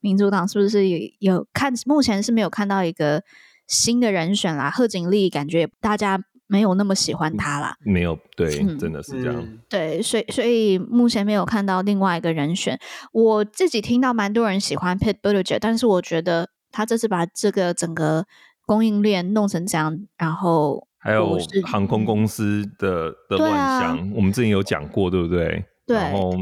[0.00, 3.22] 民主党是不是有有看，目前是没有看到一个
[3.66, 4.70] 新的人选啦。
[4.70, 7.74] 贺锦丽感觉大家没有那么喜欢他啦。
[7.86, 9.40] 没有，对，嗯、真的是这样。
[9.40, 12.78] 嗯、对，所以所以目前没有看到另外一个人选。
[13.12, 18.26] 我自己听到蛮多人喜欢 Pete Buttigieg，但是我觉得他这次把这个整个
[18.66, 20.86] 供应链弄成这样，然后。
[21.02, 23.50] 还有航空公司的的乱
[23.80, 25.64] 象，啊、我们之前有讲过，对不对？
[25.86, 25.96] 对。
[25.96, 26.32] 然后，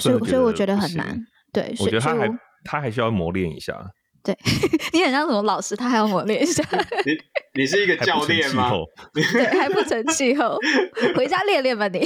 [0.00, 1.18] 所以所以我觉得很难。
[1.52, 2.28] 对，我觉得他还
[2.64, 3.74] 他还需要磨练一下。
[4.22, 4.36] 对，
[4.92, 6.62] 你很像什么老师，他还要磨练一下。
[7.04, 8.70] 你你是一个 教练吗？
[9.12, 10.56] 对，还不成气候，
[11.16, 12.00] 回家练练吧你。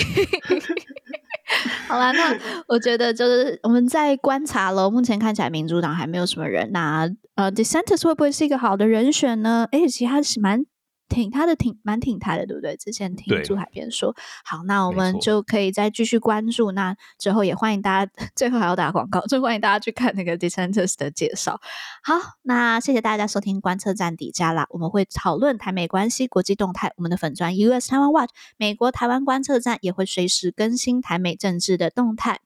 [1.89, 2.39] 好啦，那
[2.69, 4.89] 我觉得就是我们在观察喽。
[4.89, 9.69] 目前看起来民主党还没有什么人，那呃 d e s e n t i s 会不会是一个好的人选呢？
[9.71, 10.65] 而且其实他是蛮。
[11.09, 12.77] 挺他的挺蛮挺他的，对不对？
[12.77, 16.73] 之前听朱海边说，好，那我们就可以再继续关注。
[16.73, 21.61] 那之后也欢迎大家， 最后还要打广告，最后欢迎大家去看那个 d e s e n t e r s 的介绍。
[22.03, 26.93] 好，那谢谢大家收听观测站底加啦，我们会讨论台美关系、国际动态。
[26.97, 32.41] 我们的粉砖 US Taiwan Watch 美国台湾观测站也会随时更新台美政治的动态。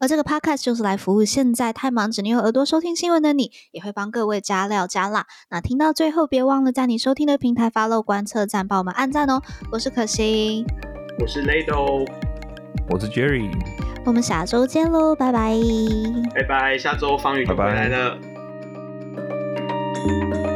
[0.00, 5.26] 而这个 podcast 就是来服务现在太忙只能用耳朵收听新闻的你，也会帮各位加料加辣。
[5.50, 9.42] 那听到最后，别忘了在你收听的平台 follow 观测站，帮我们按赞哦。
[9.70, 10.64] 我是可心，
[11.18, 12.02] 我是雷豆，
[12.88, 13.50] 我是 Jerry，
[14.06, 15.54] 我们下周见喽，拜拜，
[16.34, 18.16] 拜拜，下周方宇就回来了。
[20.32, 20.49] 拜拜。